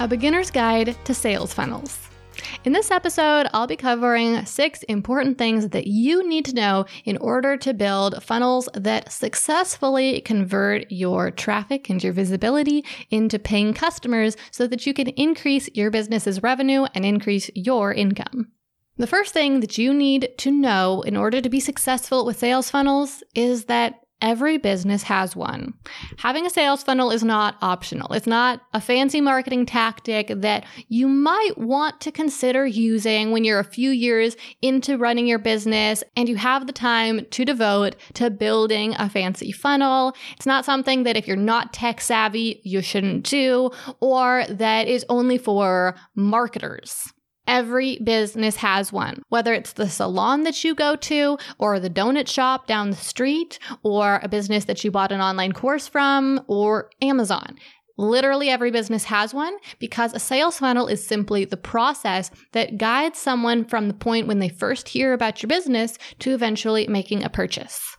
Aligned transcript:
A 0.00 0.06
beginner's 0.06 0.52
guide 0.52 0.96
to 1.06 1.12
sales 1.12 1.52
funnels. 1.52 1.98
In 2.64 2.72
this 2.72 2.92
episode, 2.92 3.48
I'll 3.52 3.66
be 3.66 3.74
covering 3.74 4.46
six 4.46 4.84
important 4.84 5.38
things 5.38 5.70
that 5.70 5.88
you 5.88 6.26
need 6.28 6.44
to 6.44 6.54
know 6.54 6.84
in 7.04 7.16
order 7.16 7.56
to 7.56 7.74
build 7.74 8.22
funnels 8.22 8.68
that 8.74 9.10
successfully 9.10 10.20
convert 10.20 10.88
your 10.92 11.32
traffic 11.32 11.90
and 11.90 12.02
your 12.02 12.12
visibility 12.12 12.84
into 13.10 13.40
paying 13.40 13.74
customers 13.74 14.36
so 14.52 14.68
that 14.68 14.86
you 14.86 14.94
can 14.94 15.08
increase 15.08 15.68
your 15.74 15.90
business's 15.90 16.44
revenue 16.44 16.86
and 16.94 17.04
increase 17.04 17.50
your 17.56 17.92
income. 17.92 18.52
The 18.98 19.08
first 19.08 19.34
thing 19.34 19.58
that 19.58 19.78
you 19.78 19.92
need 19.92 20.28
to 20.38 20.52
know 20.52 21.02
in 21.02 21.16
order 21.16 21.40
to 21.40 21.48
be 21.48 21.58
successful 21.58 22.24
with 22.24 22.38
sales 22.38 22.70
funnels 22.70 23.24
is 23.34 23.64
that 23.64 23.94
Every 24.20 24.58
business 24.58 25.04
has 25.04 25.36
one. 25.36 25.74
Having 26.18 26.46
a 26.46 26.50
sales 26.50 26.82
funnel 26.82 27.12
is 27.12 27.22
not 27.22 27.56
optional. 27.62 28.12
It's 28.12 28.26
not 28.26 28.62
a 28.74 28.80
fancy 28.80 29.20
marketing 29.20 29.64
tactic 29.64 30.32
that 30.34 30.64
you 30.88 31.06
might 31.06 31.52
want 31.56 32.00
to 32.00 32.10
consider 32.10 32.66
using 32.66 33.30
when 33.30 33.44
you're 33.44 33.60
a 33.60 33.64
few 33.64 33.90
years 33.90 34.36
into 34.60 34.98
running 34.98 35.28
your 35.28 35.38
business 35.38 36.02
and 36.16 36.28
you 36.28 36.34
have 36.34 36.66
the 36.66 36.72
time 36.72 37.26
to 37.26 37.44
devote 37.44 37.94
to 38.14 38.28
building 38.28 38.94
a 38.98 39.08
fancy 39.08 39.52
funnel. 39.52 40.16
It's 40.36 40.46
not 40.46 40.64
something 40.64 41.04
that 41.04 41.16
if 41.16 41.28
you're 41.28 41.36
not 41.36 41.72
tech 41.72 42.00
savvy, 42.00 42.60
you 42.64 42.82
shouldn't 42.82 43.24
do, 43.24 43.70
or 44.00 44.44
that 44.48 44.88
is 44.88 45.06
only 45.08 45.38
for 45.38 45.94
marketers. 46.16 47.12
Every 47.48 47.98
business 48.04 48.56
has 48.56 48.92
one, 48.92 49.22
whether 49.30 49.54
it's 49.54 49.72
the 49.72 49.88
salon 49.88 50.42
that 50.42 50.62
you 50.64 50.74
go 50.74 50.96
to, 50.96 51.38
or 51.58 51.80
the 51.80 51.88
donut 51.88 52.28
shop 52.28 52.66
down 52.66 52.90
the 52.90 52.96
street, 52.96 53.58
or 53.82 54.20
a 54.22 54.28
business 54.28 54.66
that 54.66 54.84
you 54.84 54.90
bought 54.90 55.12
an 55.12 55.22
online 55.22 55.52
course 55.52 55.88
from, 55.88 56.44
or 56.46 56.90
Amazon. 57.00 57.56
Literally 57.96 58.50
every 58.50 58.70
business 58.70 59.04
has 59.04 59.32
one 59.32 59.56
because 59.78 60.12
a 60.12 60.20
sales 60.20 60.58
funnel 60.58 60.88
is 60.88 61.04
simply 61.04 61.46
the 61.46 61.56
process 61.56 62.30
that 62.52 62.76
guides 62.76 63.18
someone 63.18 63.64
from 63.64 63.88
the 63.88 63.94
point 63.94 64.28
when 64.28 64.40
they 64.40 64.50
first 64.50 64.90
hear 64.90 65.14
about 65.14 65.42
your 65.42 65.48
business 65.48 65.96
to 66.18 66.34
eventually 66.34 66.86
making 66.86 67.24
a 67.24 67.30
purchase. 67.30 67.96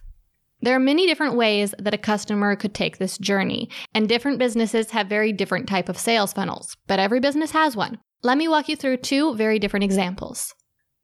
There 0.62 0.76
are 0.76 0.80
many 0.80 1.08
different 1.08 1.36
ways 1.36 1.74
that 1.80 1.96
a 1.96 1.98
customer 1.98 2.56
could 2.56 2.76
take 2.76 2.98
this 3.00 3.18
journey, 3.18 3.68
and 3.96 4.08
different 4.08 4.38
businesses 4.38 4.92
have 4.92 5.08
very 5.08 5.34
different 5.34 5.68
type 5.68 5.90
of 5.90 5.98
sales 5.98 6.34
funnels, 6.34 6.78
but 6.86 7.00
every 7.00 7.20
business 7.20 7.52
has 7.52 7.76
one. 7.76 7.98
Let 8.22 8.38
me 8.38 8.50
walk 8.50 8.68
you 8.68 8.76
through 8.76 8.98
two 8.98 9.34
very 9.36 9.60
different 9.60 9.86
examples. 9.86 10.54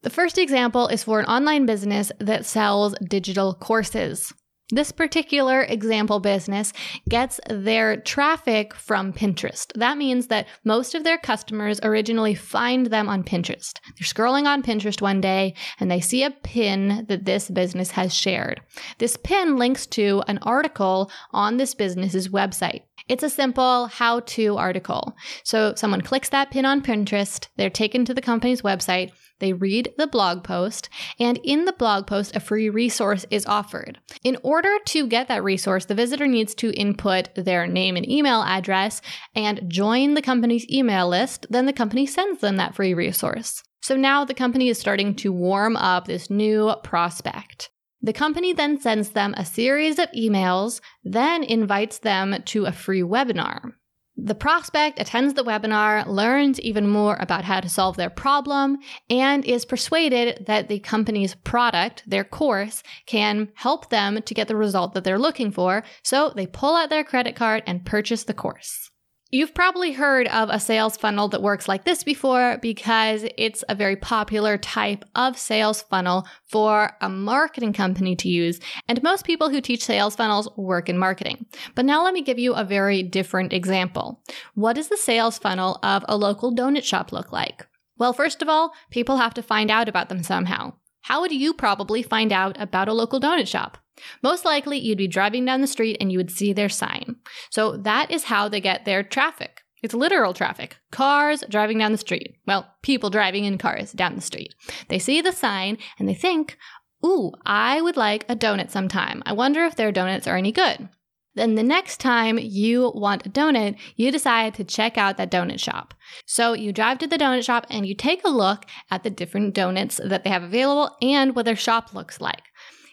The 0.02 0.10
first 0.10 0.36
example 0.36 0.88
is 0.88 1.02
for 1.02 1.18
an 1.18 1.24
online 1.24 1.64
business 1.64 2.12
that 2.20 2.44
sells 2.44 2.94
digital 3.08 3.54
courses. 3.54 4.34
This 4.70 4.92
particular 4.92 5.62
example 5.62 6.20
business 6.20 6.74
gets 7.08 7.40
their 7.48 7.96
traffic 7.96 8.74
from 8.74 9.14
Pinterest. 9.14 9.72
That 9.76 9.96
means 9.96 10.26
that 10.26 10.46
most 10.64 10.94
of 10.94 11.04
their 11.04 11.16
customers 11.16 11.80
originally 11.82 12.34
find 12.34 12.86
them 12.88 13.08
on 13.08 13.22
Pinterest. 13.22 13.78
They're 13.98 14.02
scrolling 14.02 14.44
on 14.44 14.62
Pinterest 14.62 15.00
one 15.00 15.20
day 15.20 15.54
and 15.80 15.90
they 15.90 16.00
see 16.00 16.22
a 16.22 16.32
pin 16.32 17.06
that 17.08 17.24
this 17.24 17.48
business 17.48 17.92
has 17.92 18.12
shared. 18.12 18.60
This 18.98 19.16
pin 19.16 19.56
links 19.56 19.86
to 19.86 20.22
an 20.26 20.38
article 20.42 21.10
on 21.30 21.56
this 21.56 21.74
business's 21.74 22.28
website. 22.28 22.82
It's 23.08 23.22
a 23.22 23.30
simple 23.30 23.86
how 23.86 24.20
to 24.20 24.56
article. 24.56 25.16
So 25.44 25.74
someone 25.76 26.00
clicks 26.00 26.28
that 26.30 26.50
pin 26.50 26.64
on 26.64 26.82
Pinterest, 26.82 27.46
they're 27.56 27.70
taken 27.70 28.04
to 28.04 28.14
the 28.14 28.20
company's 28.20 28.62
website, 28.62 29.12
they 29.38 29.52
read 29.52 29.92
the 29.96 30.06
blog 30.06 30.42
post, 30.42 30.88
and 31.20 31.38
in 31.44 31.66
the 31.66 31.72
blog 31.72 32.06
post, 32.06 32.34
a 32.34 32.40
free 32.40 32.68
resource 32.68 33.24
is 33.30 33.46
offered. 33.46 34.00
In 34.24 34.38
order 34.42 34.74
to 34.86 35.06
get 35.06 35.28
that 35.28 35.44
resource, 35.44 35.84
the 35.84 35.94
visitor 35.94 36.26
needs 36.26 36.54
to 36.56 36.72
input 36.72 37.28
their 37.36 37.66
name 37.66 37.96
and 37.96 38.08
email 38.08 38.42
address 38.42 39.02
and 39.34 39.62
join 39.68 40.14
the 40.14 40.22
company's 40.22 40.68
email 40.68 41.08
list. 41.08 41.46
Then 41.48 41.66
the 41.66 41.72
company 41.72 42.06
sends 42.06 42.40
them 42.40 42.56
that 42.56 42.74
free 42.74 42.94
resource. 42.94 43.62
So 43.82 43.94
now 43.94 44.24
the 44.24 44.34
company 44.34 44.68
is 44.68 44.80
starting 44.80 45.14
to 45.16 45.32
warm 45.32 45.76
up 45.76 46.06
this 46.06 46.28
new 46.28 46.74
prospect. 46.82 47.70
The 48.06 48.12
company 48.12 48.52
then 48.52 48.80
sends 48.80 49.10
them 49.10 49.34
a 49.36 49.44
series 49.44 49.98
of 49.98 50.08
emails, 50.12 50.80
then 51.02 51.42
invites 51.42 51.98
them 51.98 52.40
to 52.44 52.66
a 52.66 52.70
free 52.70 53.02
webinar. 53.02 53.72
The 54.16 54.36
prospect 54.36 55.00
attends 55.00 55.34
the 55.34 55.42
webinar, 55.42 56.06
learns 56.06 56.60
even 56.60 56.88
more 56.88 57.16
about 57.18 57.42
how 57.42 57.58
to 57.58 57.68
solve 57.68 57.96
their 57.96 58.08
problem, 58.08 58.78
and 59.10 59.44
is 59.44 59.64
persuaded 59.64 60.46
that 60.46 60.68
the 60.68 60.78
company's 60.78 61.34
product, 61.34 62.04
their 62.06 62.22
course, 62.22 62.84
can 63.06 63.48
help 63.56 63.90
them 63.90 64.22
to 64.22 64.34
get 64.34 64.46
the 64.46 64.54
result 64.54 64.94
that 64.94 65.02
they're 65.02 65.18
looking 65.18 65.50
for. 65.50 65.82
So 66.04 66.30
they 66.30 66.46
pull 66.46 66.76
out 66.76 66.90
their 66.90 67.02
credit 67.02 67.34
card 67.34 67.64
and 67.66 67.84
purchase 67.84 68.22
the 68.22 68.34
course. 68.34 68.92
You've 69.32 69.54
probably 69.54 69.90
heard 69.90 70.28
of 70.28 70.50
a 70.50 70.60
sales 70.60 70.96
funnel 70.96 71.26
that 71.28 71.42
works 71.42 71.66
like 71.66 71.84
this 71.84 72.04
before 72.04 72.58
because 72.62 73.26
it's 73.36 73.64
a 73.68 73.74
very 73.74 73.96
popular 73.96 74.56
type 74.56 75.04
of 75.16 75.36
sales 75.36 75.82
funnel 75.82 76.28
for 76.44 76.92
a 77.00 77.08
marketing 77.08 77.72
company 77.72 78.14
to 78.14 78.28
use. 78.28 78.60
And 78.86 79.02
most 79.02 79.24
people 79.24 79.50
who 79.50 79.60
teach 79.60 79.84
sales 79.84 80.14
funnels 80.14 80.48
work 80.56 80.88
in 80.88 80.96
marketing. 80.96 81.46
But 81.74 81.86
now 81.86 82.04
let 82.04 82.14
me 82.14 82.22
give 82.22 82.38
you 82.38 82.54
a 82.54 82.62
very 82.62 83.02
different 83.02 83.52
example. 83.52 84.22
What 84.54 84.76
does 84.76 84.90
the 84.90 84.96
sales 84.96 85.38
funnel 85.38 85.80
of 85.82 86.04
a 86.08 86.16
local 86.16 86.54
donut 86.54 86.84
shop 86.84 87.10
look 87.10 87.32
like? 87.32 87.66
Well, 87.98 88.12
first 88.12 88.42
of 88.42 88.48
all, 88.48 88.74
people 88.90 89.16
have 89.16 89.34
to 89.34 89.42
find 89.42 89.72
out 89.72 89.88
about 89.88 90.08
them 90.08 90.22
somehow. 90.22 90.74
How 91.00 91.20
would 91.20 91.32
you 91.32 91.52
probably 91.52 92.04
find 92.04 92.32
out 92.32 92.60
about 92.60 92.86
a 92.86 92.92
local 92.92 93.20
donut 93.20 93.48
shop? 93.48 93.78
Most 94.22 94.44
likely, 94.44 94.78
you'd 94.78 94.98
be 94.98 95.08
driving 95.08 95.44
down 95.44 95.60
the 95.60 95.66
street 95.66 95.96
and 96.00 96.10
you 96.10 96.18
would 96.18 96.30
see 96.30 96.52
their 96.52 96.68
sign. 96.68 97.16
So 97.50 97.76
that 97.76 98.10
is 98.10 98.24
how 98.24 98.48
they 98.48 98.60
get 98.60 98.84
their 98.84 99.02
traffic. 99.02 99.62
It's 99.82 99.94
literal 99.94 100.34
traffic. 100.34 100.78
Cars 100.90 101.44
driving 101.48 101.78
down 101.78 101.92
the 101.92 101.98
street. 101.98 102.36
Well, 102.46 102.66
people 102.82 103.10
driving 103.10 103.44
in 103.44 103.58
cars 103.58 103.92
down 103.92 104.14
the 104.14 104.20
street. 104.20 104.54
They 104.88 104.98
see 104.98 105.20
the 105.20 105.32
sign 105.32 105.78
and 105.98 106.08
they 106.08 106.14
think, 106.14 106.56
ooh, 107.04 107.32
I 107.44 107.80
would 107.80 107.96
like 107.96 108.24
a 108.28 108.36
donut 108.36 108.70
sometime. 108.70 109.22
I 109.26 109.32
wonder 109.32 109.64
if 109.64 109.76
their 109.76 109.92
donuts 109.92 110.26
are 110.26 110.36
any 110.36 110.52
good. 110.52 110.88
Then 111.36 111.54
the 111.54 111.62
next 111.62 112.00
time 112.00 112.38
you 112.38 112.90
want 112.94 113.26
a 113.26 113.30
donut, 113.30 113.76
you 113.94 114.10
decide 114.10 114.54
to 114.54 114.64
check 114.64 114.96
out 114.96 115.18
that 115.18 115.30
donut 115.30 115.60
shop. 115.60 115.92
So 116.24 116.54
you 116.54 116.72
drive 116.72 116.98
to 116.98 117.06
the 117.06 117.18
donut 117.18 117.44
shop 117.44 117.66
and 117.68 117.86
you 117.86 117.94
take 117.94 118.24
a 118.24 118.30
look 118.30 118.64
at 118.90 119.02
the 119.02 119.10
different 119.10 119.54
donuts 119.54 120.00
that 120.02 120.24
they 120.24 120.30
have 120.30 120.42
available 120.42 120.96
and 121.02 121.36
what 121.36 121.44
their 121.44 121.54
shop 121.54 121.92
looks 121.92 122.22
like. 122.22 122.42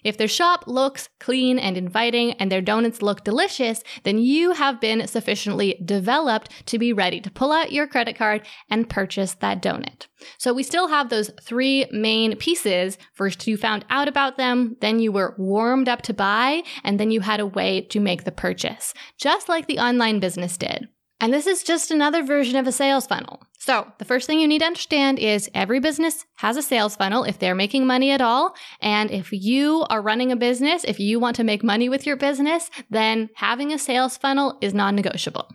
If 0.03 0.17
their 0.17 0.27
shop 0.27 0.65
looks 0.67 1.09
clean 1.19 1.57
and 1.57 1.77
inviting 1.77 2.33
and 2.33 2.51
their 2.51 2.61
donuts 2.61 3.01
look 3.01 3.23
delicious, 3.23 3.83
then 4.03 4.17
you 4.17 4.53
have 4.53 4.81
been 4.81 5.07
sufficiently 5.07 5.81
developed 5.83 6.49
to 6.67 6.77
be 6.77 6.93
ready 6.93 7.19
to 7.21 7.31
pull 7.31 7.51
out 7.51 7.71
your 7.71 7.87
credit 7.87 8.15
card 8.15 8.45
and 8.69 8.89
purchase 8.89 9.33
that 9.35 9.61
donut. 9.61 10.07
So 10.37 10.53
we 10.53 10.63
still 10.63 10.87
have 10.87 11.09
those 11.09 11.31
three 11.41 11.85
main 11.91 12.35
pieces. 12.37 12.97
First, 13.13 13.47
you 13.47 13.57
found 13.57 13.85
out 13.89 14.07
about 14.07 14.37
them, 14.37 14.77
then 14.81 14.99
you 14.99 15.11
were 15.11 15.35
warmed 15.37 15.89
up 15.89 16.01
to 16.03 16.13
buy, 16.13 16.63
and 16.83 16.99
then 16.99 17.11
you 17.11 17.21
had 17.21 17.39
a 17.39 17.47
way 17.47 17.81
to 17.81 17.99
make 17.99 18.23
the 18.23 18.31
purchase, 18.31 18.93
just 19.17 19.49
like 19.49 19.67
the 19.67 19.79
online 19.79 20.19
business 20.19 20.57
did. 20.57 20.87
And 21.19 21.33
this 21.33 21.47
is 21.47 21.63
just 21.63 21.91
another 21.91 22.23
version 22.23 22.57
of 22.57 22.67
a 22.67 22.71
sales 22.71 23.07
funnel. 23.07 23.41
So, 23.59 23.89
the 23.97 24.05
first 24.05 24.27
thing 24.27 24.39
you 24.39 24.47
need 24.47 24.59
to 24.59 24.65
understand 24.65 25.19
is 25.19 25.49
every 25.53 25.79
business 25.79 26.25
has 26.35 26.57
a 26.57 26.61
sales 26.61 26.97
funnel 26.97 27.23
if 27.23 27.39
they're 27.39 27.55
making 27.55 27.87
money 27.87 28.11
at 28.11 28.19
all. 28.19 28.55
And 28.81 29.09
if 29.09 29.31
you 29.31 29.85
are 29.89 30.01
running 30.01 30.33
a 30.33 30.35
business, 30.35 30.83
if 30.83 30.99
you 30.99 31.19
want 31.19 31.37
to 31.37 31.45
make 31.45 31.63
money 31.63 31.87
with 31.87 32.05
your 32.05 32.17
business, 32.17 32.69
then 32.89 33.29
having 33.35 33.71
a 33.71 33.79
sales 33.79 34.17
funnel 34.17 34.57
is 34.61 34.73
non 34.73 34.95
negotiable. 34.95 35.47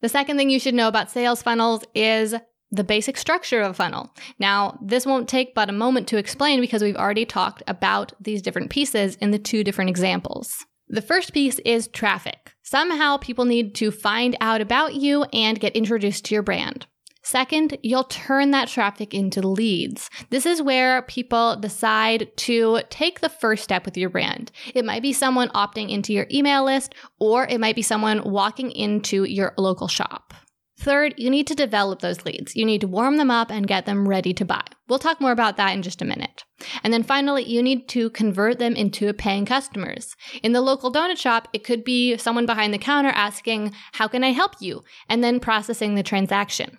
The 0.00 0.08
second 0.08 0.38
thing 0.38 0.48
you 0.48 0.58
should 0.58 0.74
know 0.74 0.88
about 0.88 1.10
sales 1.10 1.42
funnels 1.42 1.84
is 1.94 2.34
the 2.70 2.84
basic 2.84 3.18
structure 3.18 3.60
of 3.60 3.72
a 3.72 3.74
funnel. 3.74 4.14
Now, 4.38 4.78
this 4.80 5.04
won't 5.04 5.28
take 5.28 5.54
but 5.54 5.68
a 5.68 5.72
moment 5.72 6.08
to 6.08 6.16
explain 6.16 6.60
because 6.60 6.82
we've 6.82 6.96
already 6.96 7.26
talked 7.26 7.62
about 7.66 8.12
these 8.20 8.42
different 8.42 8.70
pieces 8.70 9.16
in 9.16 9.32
the 9.32 9.38
two 9.38 9.64
different 9.64 9.90
examples. 9.90 10.64
The 10.92 11.02
first 11.02 11.32
piece 11.32 11.60
is 11.60 11.86
traffic. 11.86 12.52
Somehow 12.64 13.16
people 13.18 13.44
need 13.44 13.76
to 13.76 13.92
find 13.92 14.36
out 14.40 14.60
about 14.60 14.94
you 14.94 15.22
and 15.32 15.60
get 15.60 15.76
introduced 15.76 16.24
to 16.24 16.34
your 16.34 16.42
brand. 16.42 16.86
Second, 17.22 17.78
you'll 17.84 18.04
turn 18.04 18.50
that 18.50 18.66
traffic 18.66 19.14
into 19.14 19.40
leads. 19.40 20.10
This 20.30 20.46
is 20.46 20.60
where 20.60 21.02
people 21.02 21.54
decide 21.54 22.36
to 22.38 22.80
take 22.90 23.20
the 23.20 23.28
first 23.28 23.62
step 23.62 23.84
with 23.84 23.96
your 23.96 24.10
brand. 24.10 24.50
It 24.74 24.84
might 24.84 25.02
be 25.02 25.12
someone 25.12 25.50
opting 25.50 25.90
into 25.90 26.12
your 26.12 26.26
email 26.28 26.64
list, 26.64 26.96
or 27.20 27.46
it 27.46 27.60
might 27.60 27.76
be 27.76 27.82
someone 27.82 28.28
walking 28.28 28.72
into 28.72 29.22
your 29.22 29.54
local 29.56 29.86
shop. 29.86 30.34
Third, 30.80 31.12
you 31.18 31.28
need 31.28 31.46
to 31.48 31.54
develop 31.54 32.00
those 32.00 32.24
leads. 32.24 32.56
You 32.56 32.64
need 32.64 32.80
to 32.80 32.86
warm 32.86 33.18
them 33.18 33.30
up 33.30 33.50
and 33.50 33.66
get 33.66 33.84
them 33.84 34.08
ready 34.08 34.32
to 34.32 34.46
buy. 34.46 34.64
We'll 34.88 34.98
talk 34.98 35.20
more 35.20 35.30
about 35.30 35.58
that 35.58 35.74
in 35.74 35.82
just 35.82 36.00
a 36.00 36.06
minute. 36.06 36.44
And 36.82 36.90
then 36.90 37.02
finally, 37.02 37.44
you 37.44 37.62
need 37.62 37.86
to 37.90 38.08
convert 38.08 38.58
them 38.58 38.74
into 38.74 39.12
paying 39.12 39.44
customers. 39.44 40.16
In 40.42 40.52
the 40.52 40.62
local 40.62 40.90
donut 40.90 41.18
shop, 41.18 41.48
it 41.52 41.64
could 41.64 41.84
be 41.84 42.16
someone 42.16 42.46
behind 42.46 42.72
the 42.72 42.78
counter 42.78 43.10
asking, 43.10 43.74
How 43.92 44.08
can 44.08 44.24
I 44.24 44.30
help 44.32 44.52
you? 44.60 44.82
and 45.06 45.22
then 45.22 45.38
processing 45.38 45.96
the 45.96 46.02
transaction. 46.02 46.78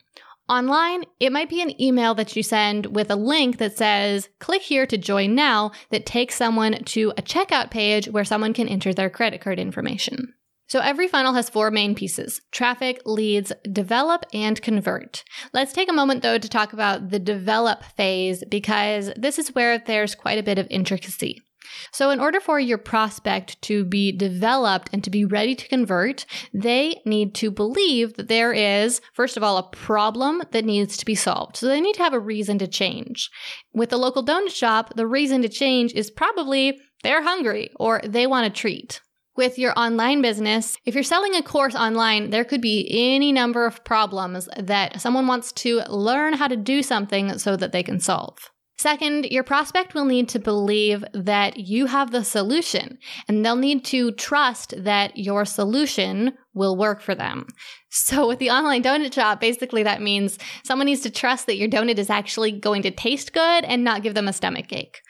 Online, 0.49 1.03
it 1.19 1.31
might 1.31 1.49
be 1.49 1.61
an 1.61 1.79
email 1.79 2.15
that 2.15 2.35
you 2.35 2.41
send 2.41 2.87
with 2.87 3.11
a 3.11 3.15
link 3.15 3.59
that 3.59 3.77
says, 3.77 4.29
click 4.39 4.63
here 4.63 4.87
to 4.87 4.97
join 4.97 5.35
now, 5.35 5.71
that 5.91 6.07
takes 6.07 6.35
someone 6.35 6.83
to 6.85 7.13
a 7.17 7.21
checkout 7.21 7.69
page 7.69 8.09
where 8.09 8.25
someone 8.25 8.53
can 8.53 8.67
enter 8.67 8.93
their 8.93 9.11
credit 9.11 9.41
card 9.41 9.59
information. 9.59 10.33
So 10.71 10.79
every 10.79 11.09
funnel 11.09 11.33
has 11.33 11.49
four 11.49 11.69
main 11.69 11.95
pieces 11.95 12.39
traffic, 12.53 13.01
leads, 13.05 13.51
develop, 13.69 14.25
and 14.33 14.61
convert. 14.61 15.25
Let's 15.51 15.73
take 15.73 15.89
a 15.89 15.93
moment 15.93 16.21
though 16.21 16.37
to 16.37 16.47
talk 16.47 16.71
about 16.71 17.09
the 17.09 17.19
develop 17.19 17.83
phase 17.97 18.41
because 18.47 19.11
this 19.17 19.37
is 19.37 19.53
where 19.53 19.79
there's 19.79 20.15
quite 20.15 20.39
a 20.39 20.43
bit 20.43 20.57
of 20.57 20.67
intricacy. 20.69 21.41
So, 21.91 22.09
in 22.09 22.21
order 22.21 22.39
for 22.39 22.57
your 22.57 22.77
prospect 22.77 23.61
to 23.63 23.83
be 23.83 24.13
developed 24.13 24.89
and 24.93 25.03
to 25.03 25.09
be 25.09 25.25
ready 25.25 25.55
to 25.55 25.67
convert, 25.67 26.25
they 26.53 27.01
need 27.05 27.35
to 27.35 27.51
believe 27.51 28.13
that 28.13 28.29
there 28.29 28.53
is, 28.53 29.01
first 29.13 29.35
of 29.35 29.43
all, 29.43 29.57
a 29.57 29.69
problem 29.71 30.41
that 30.51 30.63
needs 30.63 30.95
to 30.95 31.05
be 31.05 31.15
solved. 31.15 31.57
So, 31.57 31.67
they 31.67 31.81
need 31.81 31.95
to 31.95 32.03
have 32.03 32.13
a 32.13 32.19
reason 32.19 32.57
to 32.59 32.67
change. 32.67 33.29
With 33.73 33.89
the 33.89 33.97
local 33.97 34.23
donut 34.23 34.55
shop, 34.55 34.93
the 34.95 35.05
reason 35.05 35.41
to 35.41 35.49
change 35.49 35.91
is 35.91 36.09
probably 36.09 36.79
they're 37.03 37.23
hungry 37.23 37.71
or 37.75 37.99
they 38.05 38.25
want 38.25 38.47
a 38.47 38.49
treat 38.49 39.01
with 39.35 39.57
your 39.57 39.73
online 39.77 40.21
business, 40.21 40.77
if 40.85 40.93
you're 40.93 41.03
selling 41.03 41.35
a 41.35 41.43
course 41.43 41.75
online, 41.75 42.29
there 42.29 42.43
could 42.43 42.61
be 42.61 42.87
any 42.91 43.31
number 43.31 43.65
of 43.65 43.83
problems 43.83 44.49
that 44.57 45.01
someone 45.01 45.27
wants 45.27 45.51
to 45.53 45.81
learn 45.89 46.33
how 46.33 46.47
to 46.47 46.57
do 46.57 46.83
something 46.83 47.37
so 47.37 47.55
that 47.55 47.71
they 47.71 47.83
can 47.83 47.99
solve. 47.99 48.37
Second, 48.77 49.25
your 49.25 49.43
prospect 49.43 49.93
will 49.93 50.05
need 50.05 50.27
to 50.29 50.39
believe 50.39 51.05
that 51.13 51.57
you 51.57 51.85
have 51.85 52.09
the 52.09 52.23
solution 52.23 52.97
and 53.27 53.45
they'll 53.45 53.55
need 53.55 53.85
to 53.85 54.11
trust 54.13 54.73
that 54.75 55.15
your 55.15 55.45
solution 55.45 56.33
will 56.55 56.75
work 56.75 56.99
for 56.99 57.13
them. 57.13 57.45
So, 57.93 58.27
with 58.27 58.39
the 58.39 58.49
online 58.49 58.81
donut 58.81 59.13
shop, 59.13 59.39
basically 59.39 59.83
that 59.83 60.01
means 60.01 60.39
someone 60.63 60.85
needs 60.85 61.01
to 61.01 61.11
trust 61.11 61.45
that 61.45 61.57
your 61.57 61.69
donut 61.69 61.99
is 61.99 62.09
actually 62.09 62.53
going 62.53 62.81
to 62.81 62.89
taste 62.89 63.33
good 63.33 63.65
and 63.65 63.83
not 63.83 64.01
give 64.01 64.15
them 64.15 64.27
a 64.27 64.33
stomach 64.33 64.73
ache 64.73 65.01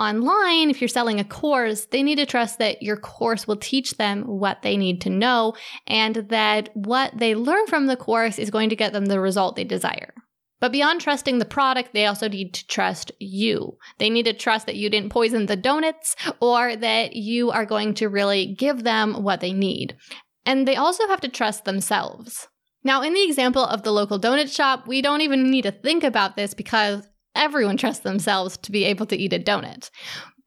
online, 0.00 0.70
if 0.70 0.80
you're 0.80 0.88
selling 0.88 1.20
a 1.20 1.24
course, 1.24 1.84
they 1.86 2.02
need 2.02 2.16
to 2.16 2.26
trust 2.26 2.58
that 2.58 2.82
your 2.82 2.96
course 2.96 3.46
will 3.46 3.56
teach 3.56 3.98
them 3.98 4.22
what 4.22 4.62
they 4.62 4.76
need 4.76 5.02
to 5.02 5.10
know 5.10 5.54
and 5.86 6.16
that 6.30 6.70
what 6.74 7.12
they 7.16 7.34
learn 7.34 7.66
from 7.66 7.86
the 7.86 7.96
course 7.96 8.38
is 8.38 8.50
going 8.50 8.70
to 8.70 8.76
get 8.76 8.92
them 8.92 9.06
the 9.06 9.20
result 9.20 9.56
they 9.56 9.64
desire. 9.64 10.14
But 10.58 10.72
beyond 10.72 11.00
trusting 11.00 11.38
the 11.38 11.44
product, 11.44 11.92
they 11.92 12.06
also 12.06 12.28
need 12.28 12.52
to 12.54 12.66
trust 12.66 13.12
you. 13.18 13.78
They 13.98 14.10
need 14.10 14.24
to 14.24 14.32
trust 14.32 14.66
that 14.66 14.76
you 14.76 14.90
didn't 14.90 15.10
poison 15.10 15.46
the 15.46 15.56
donuts 15.56 16.16
or 16.40 16.76
that 16.76 17.14
you 17.14 17.50
are 17.50 17.64
going 17.64 17.94
to 17.94 18.08
really 18.08 18.54
give 18.54 18.84
them 18.84 19.22
what 19.22 19.40
they 19.40 19.52
need. 19.52 19.96
And 20.44 20.66
they 20.66 20.76
also 20.76 21.06
have 21.08 21.20
to 21.20 21.28
trust 21.28 21.64
themselves. 21.64 22.48
Now, 22.82 23.02
in 23.02 23.12
the 23.12 23.24
example 23.24 23.64
of 23.64 23.82
the 23.82 23.92
local 23.92 24.18
donut 24.18 24.54
shop, 24.54 24.86
we 24.86 25.02
don't 25.02 25.20
even 25.20 25.50
need 25.50 25.62
to 25.62 25.70
think 25.70 26.02
about 26.02 26.36
this 26.36 26.54
because 26.54 27.06
everyone 27.34 27.76
trusts 27.76 28.02
themselves 28.02 28.56
to 28.58 28.72
be 28.72 28.84
able 28.84 29.06
to 29.06 29.16
eat 29.16 29.32
a 29.32 29.38
donut. 29.38 29.90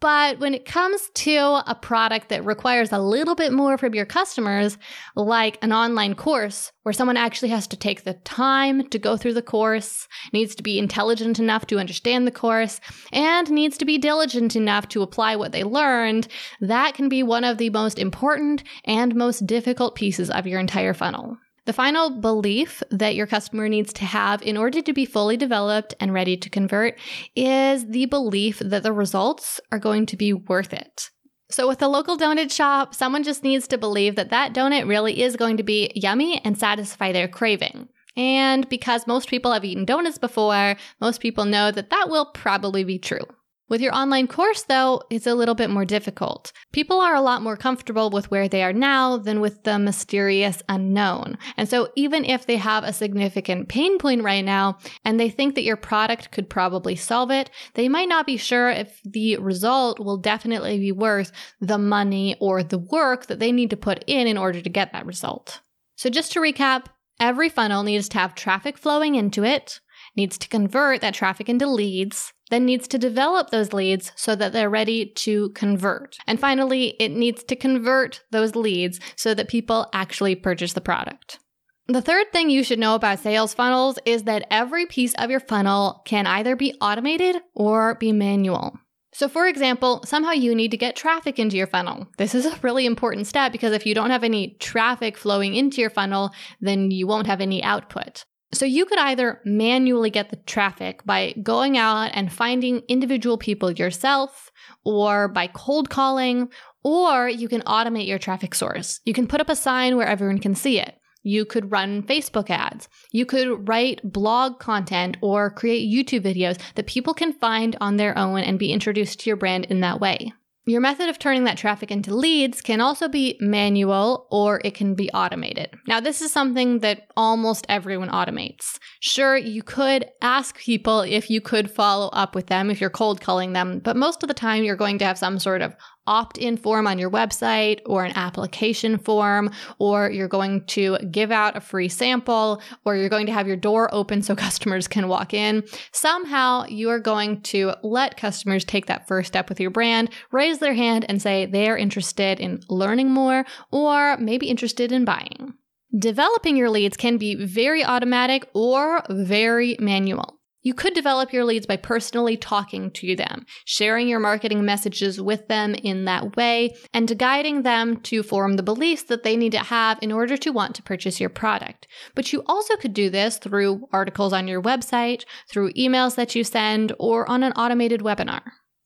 But 0.03 0.39
when 0.39 0.53
it 0.53 0.65
comes 0.65 1.09
to 1.13 1.62
a 1.65 1.77
product 1.81 2.27
that 2.27 2.44
requires 2.44 2.91
a 2.91 3.00
little 3.00 3.35
bit 3.35 3.53
more 3.53 3.77
from 3.77 3.95
your 3.95 4.06
customers, 4.06 4.77
like 5.15 5.57
an 5.62 5.71
online 5.71 6.13
course 6.13 6.74
where 6.81 6.91
someone 6.91 7.15
actually 7.15 7.47
has 7.51 7.68
to 7.68 7.77
take 7.77 8.03
the 8.03 8.15
time 8.15 8.89
to 8.89 9.00
go 9.00 9.15
through 9.15 9.35
the 9.35 9.41
course, 9.41 10.09
needs 10.33 10.56
to 10.56 10.63
be 10.63 10.77
intelligent 10.77 11.39
enough 11.39 11.65
to 11.68 11.80
understand 11.80 12.27
the 12.27 12.31
course, 12.31 12.81
and 13.13 13.50
needs 13.50 13.77
to 13.77 13.86
be 13.86 13.97
diligent 13.97 14.57
enough 14.57 14.89
to 14.89 15.03
apply 15.03 15.38
what 15.38 15.53
they 15.53 15.63
learned, 15.63 16.27
that 16.59 16.95
can 16.95 17.07
be 17.07 17.24
one 17.24 17.45
of 17.45 17.57
the 17.57 17.69
most 17.69 17.97
important 17.97 18.62
and 18.83 19.15
most 19.15 19.47
difficult 19.47 19.95
pieces 19.95 20.29
of 20.29 20.45
your 20.45 20.59
entire 20.59 20.94
funnel. 20.94 21.38
The 21.65 21.74
final 21.74 22.10
belief 22.10 22.83
that 22.92 23.15
your 23.15 23.25
customer 23.25 23.69
needs 23.69 23.94
to 23.94 24.06
have 24.06 24.42
in 24.42 24.57
order 24.57 24.81
to 24.81 24.94
be 24.94 25.06
fully 25.06 25.38
developed 25.38 25.94
and 26.00 26.13
ready 26.13 26.36
to 26.36 26.50
convert 26.50 27.00
is 27.36 27.88
the 27.88 28.06
belief 28.07 28.60
that 28.60 28.83
the 28.83 28.92
results 28.92 29.62
are 29.71 29.80
going 29.80 30.06
to 30.07 30.18
be 30.18 30.33
worth 30.33 30.74
it. 30.74 31.10
So, 31.50 31.68
with 31.68 31.81
a 31.81 31.88
local 31.88 32.18
donut 32.18 32.51
shop, 32.51 32.94
someone 32.94 33.24
just 33.24 33.44
needs 33.44 33.68
to 33.69 33.77
believe 33.77 34.15
that 34.15 34.30
that 34.31 34.54
donut 34.54 34.88
really 34.88 35.21
is 35.21 35.38
going 35.38 35.56
to 35.57 35.63
be 35.63 35.92
yummy 35.95 36.42
and 36.44 36.57
satisfy 36.57 37.12
their 37.12 37.27
craving. 37.27 37.88
And 38.18 38.68
because 38.68 39.07
most 39.07 39.30
people 39.30 39.54
have 39.54 39.63
eaten 39.63 39.86
donuts 39.86 40.18
before, 40.18 40.75
most 41.00 41.21
people 41.21 41.45
know 41.45 41.71
that 41.71 41.92
that 41.92 42.10
will 42.10 42.25
probably 42.25 42.83
be 42.83 43.00
true. 43.00 43.25
With 43.74 43.81
your 43.81 43.96
online 43.96 44.28
course, 44.28 44.62
though, 44.62 45.02
it's 45.10 45.25
a 45.25 45.34
little 45.34 45.56
bit 45.56 45.72
more 45.72 45.84
difficult. 45.84 46.54
People 46.74 47.00
are 47.00 47.16
a 47.16 47.22
lot 47.22 47.42
more 47.42 47.58
comfortable 47.58 48.12
with 48.12 48.30
where 48.30 48.48
they 48.48 48.62
are 48.62 48.72
now 48.72 49.18
than 49.18 49.42
with 49.42 49.64
the 49.64 49.80
mysterious 49.80 50.62
unknown. 50.70 51.40
And 51.58 51.68
so, 51.68 51.90
even 51.96 52.24
if 52.24 52.46
they 52.46 52.58
have 52.58 52.84
a 52.84 52.94
significant 52.94 53.70
pain 53.70 53.98
point 53.98 54.22
right 54.22 54.46
now 54.46 54.78
and 55.04 55.20
they 55.20 55.31
think 55.31 55.56
that 55.56 55.64
your 55.64 55.75
product 55.75 56.31
could 56.31 56.52
probably 56.52 56.96
solve 56.96 57.31
it, 57.31 57.50
they 57.74 57.90
might 57.90 58.10
not 58.10 58.28
be 58.28 58.38
sure 58.38 58.70
if 58.70 59.02
the 59.04 59.38
result 59.38 60.00
will 60.00 60.18
definitely 60.18 60.78
be 60.78 60.92
worth 60.92 61.31
the 61.60 61.80
money 61.80 62.36
or 62.40 62.62
the 62.62 62.78
work 62.78 63.25
that 63.25 63.40
they 63.40 63.52
need 63.52 63.72
to 63.72 63.75
put 63.75 64.04
in 64.06 64.28
in 64.28 64.38
order 64.38 64.62
to 64.62 64.70
get 64.70 64.94
that 64.94 65.08
result. 65.08 65.62
So, 65.96 66.12
just 66.12 66.31
to 66.34 66.40
recap, 66.40 66.86
every 67.20 67.50
funnel 67.50 67.81
needs 67.81 68.08
to 68.10 68.20
have 68.20 68.36
traffic 68.36 68.78
flowing 68.78 69.16
into 69.16 69.44
it, 69.44 69.80
needs 70.16 70.38
to 70.38 70.48
convert 70.48 71.02
that 71.02 71.16
traffic 71.16 71.50
into 71.50 71.66
leads, 71.66 72.34
then 72.53 72.65
needs 72.65 72.88
to 72.89 73.00
develop 73.00 73.50
those 73.50 73.73
leads 73.73 74.11
so 74.15 74.35
that 74.35 74.53
they're 74.53 74.69
ready 74.69 75.07
to 75.07 75.50
convert. 75.50 76.17
And 76.27 76.39
finally, 76.39 76.95
it 77.00 77.09
needs 77.09 77.44
to 77.45 77.55
convert 77.55 78.21
those 78.29 78.55
leads 78.55 79.00
so 79.15 79.33
that 79.33 79.47
people 79.47 79.89
actually 79.91 80.35
purchase 80.35 80.73
the 80.73 80.81
product. 80.81 81.39
The 81.88 82.01
third 82.01 82.31
thing 82.31 82.50
you 82.50 82.63
should 82.63 82.79
know 82.79 82.95
about 82.95 83.19
sales 83.19 83.53
funnels 83.53 83.97
is 84.05 84.23
that 84.23 84.47
every 84.51 84.85
piece 84.85 85.13
of 85.15 85.31
your 85.31 85.39
funnel 85.39 86.01
can 86.05 86.27
either 86.27 86.55
be 86.55 86.75
automated 86.79 87.41
or 87.55 87.95
be 87.95 88.11
manual. 88.11 88.77
So, 89.13 89.27
for 89.27 89.47
example, 89.47 90.01
somehow 90.05 90.31
you 90.31 90.55
need 90.55 90.71
to 90.71 90.77
get 90.77 90.95
traffic 90.95 91.38
into 91.39 91.57
your 91.57 91.67
funnel. 91.67 92.07
This 92.17 92.33
is 92.33 92.45
a 92.45 92.57
really 92.61 92.85
important 92.85 93.27
step 93.27 93.51
because 93.51 93.74
if 93.74 93.86
you 93.86 93.93
don't 93.93 94.12
have 94.12 94.24
any 94.24 94.55
traffic 94.60 95.17
flowing 95.17 95.55
into 95.55 95.81
your 95.81 95.89
funnel, 95.89 96.31
then 96.62 96.89
you 96.89 97.05
won't 97.05 97.27
have 97.27 97.41
any 97.41 97.63
output. 97.63 98.25
So 98.53 98.65
you 98.65 98.86
could 98.86 99.00
either 99.00 99.41
manually 99.45 100.10
get 100.10 100.29
the 100.29 100.38
traffic 100.38 101.03
by 101.05 101.33
going 101.43 101.77
out 101.77 102.12
and 102.13 102.31
finding 102.31 102.83
individual 102.88 103.38
people 103.38 103.72
yourself 103.72 104.51
or 104.86 105.27
by 105.27 105.48
cold 105.48 105.89
calling, 105.89 106.50
or 106.83 107.29
you 107.29 107.48
can 107.48 107.62
automate 107.62 108.07
your 108.07 108.19
traffic 108.19 108.53
source. 108.53 109.00
You 109.05 109.13
can 109.13 109.27
put 109.27 109.41
up 109.41 109.50
a 109.50 109.55
sign 109.55 109.98
where 109.98 110.07
everyone 110.07 110.39
can 110.39 110.55
see 110.55 110.79
it. 110.79 110.95
You 111.24 111.45
could 111.45 111.72
run 111.72 112.03
Facebook 112.03 112.50
ads. 112.50 112.89
You 113.12 113.25
could 113.25 113.67
write 113.67 114.01
blog 114.03 114.60
content 114.60 115.15
or 115.22 115.50
create 115.50 115.91
YouTube 115.91 116.22
videos 116.22 116.60
that 116.75 116.86
people 116.86 117.13
can 117.13 117.31
find 117.31 117.77
on 117.79 117.95
their 117.95 118.17
own 118.17 118.39
and 118.39 118.60
be 118.60 118.74
introduced 118.74 119.22
to 119.22 119.29
your 119.29 119.38
brand 119.38 119.65
in 119.65 119.79
that 119.79 120.01
way. 120.01 120.33
Your 120.65 120.79
method 120.79 121.10
of 121.10 121.20
turning 121.20 121.43
that 121.43 121.58
traffic 121.58 121.91
into 121.91 122.15
leads 122.15 122.62
can 122.62 122.79
also 122.79 123.10
be 123.10 123.38
manual 123.41 124.27
or 124.32 124.62
it 124.63 124.74
can 124.75 124.96
be 124.96 125.12
automated. 125.12 125.72
Now, 125.88 126.00
this 126.00 126.22
is 126.22 126.32
something 126.32 126.79
that 126.79 127.08
almost 127.17 127.65
everyone 127.67 128.10
automates. 128.10 128.79
Sure, 129.01 129.36
you 129.36 129.62
could 129.62 130.05
ask 130.22 130.58
people 130.58 131.01
if 131.01 131.29
you 131.29 131.41
could 131.41 131.70
follow 131.70 132.08
up 132.13 132.34
with 132.34 132.48
them 132.48 132.72
if 132.72 132.79
you're 132.79 132.89
cold 132.89 133.20
calling 133.20 133.51
them, 133.51 133.79
but 133.79 133.98
most 133.98 134.24
of 134.24 134.29
the 134.29 134.34
time 134.34 134.63
you're 134.63 134.77
going 134.77 134.98
to 135.00 135.05
have 135.05 135.17
some 135.17 135.38
sort 135.38 135.62
of 135.62 135.75
opt 136.07 136.38
in 136.38 136.57
form 136.57 136.88
on 136.88 137.00
your 137.00 137.10
website 137.10 137.79
or 137.86 138.03
an 138.03 138.13
application 138.15 138.98
form, 138.98 139.50
or 139.79 140.10
you're 140.10 140.27
going 140.27 140.65
to 140.65 140.98
give 141.12 141.31
out 141.31 141.55
a 141.55 141.62
free 141.62 141.89
sample, 141.89 142.62
or 142.86 142.95
you're 142.95 143.10
going 143.10 143.25
to 143.25 143.31
have 143.31 143.48
your 143.48 143.57
door 143.57 143.93
open 143.93 144.22
so 144.22 144.36
customers 144.43 144.88
can 144.88 145.07
walk 145.07 145.33
in. 145.33 145.63
Somehow 145.91 146.65
you 146.67 146.89
are 146.89 147.00
going 147.00 147.41
to 147.41 147.74
let 147.83 148.17
customers 148.17 148.65
take 148.65 148.88
that 148.88 149.07
first 149.07 149.27
step 149.27 149.50
with 149.50 149.60
your 149.60 149.72
brand, 149.72 150.10
raise 150.31 150.60
their 150.60 150.74
hand, 150.74 151.05
and 151.07 151.22
say 151.22 151.45
they're 151.45 151.77
interested 151.77 152.39
in 152.39 152.62
learning 152.69 153.10
more 153.10 153.45
or 153.72 154.17
maybe 154.17 154.48
interested 154.48 154.91
in 154.91 155.05
buying. 155.05 155.53
Developing 155.98 156.57
your 156.57 156.72
leads 156.72 156.98
can 156.98 157.17
be 157.17 157.36
very 157.36 157.83
automatic 157.86 158.50
or 158.53 159.03
very 159.10 159.77
manual. 159.79 160.39
You 160.63 160.74
could 160.74 160.93
develop 160.93 161.34
your 161.34 161.43
leads 161.43 161.65
by 161.65 161.75
personally 161.77 162.38
talking 162.38 162.89
to 162.91 163.15
them, 163.15 163.46
sharing 163.65 164.08
your 164.08 164.20
marketing 164.20 164.63
messages 164.63 165.22
with 165.22 165.48
them 165.50 165.75
in 165.75 166.05
that 166.05 166.38
way, 166.38 166.74
and 166.93 167.17
guiding 167.17 167.63
them 167.63 167.98
to 168.01 168.24
form 168.24 168.55
the 168.55 168.63
beliefs 168.63 169.03
that 169.03 169.24
they 169.24 169.36
need 169.36 169.51
to 169.51 169.60
have 169.60 170.00
in 170.01 170.12
order 170.12 170.38
to 170.38 170.51
want 170.51 170.74
to 170.75 170.84
purchase 170.84 171.20
your 171.20 171.29
product. 171.29 171.88
But 172.15 172.32
you 172.32 172.43
also 172.46 172.77
could 172.77 172.93
do 172.93 173.10
this 173.10 173.38
through 173.38 173.88
articles 173.91 174.32
on 174.32 174.48
your 174.48 174.62
website, 174.62 175.25
through 175.50 175.74
emails 175.74 176.15
that 176.15 176.34
you 176.34 176.46
send, 176.46 176.93
or 176.98 177.29
on 177.29 177.43
an 177.43 177.53
automated 177.53 178.00
webinar. 178.00 178.41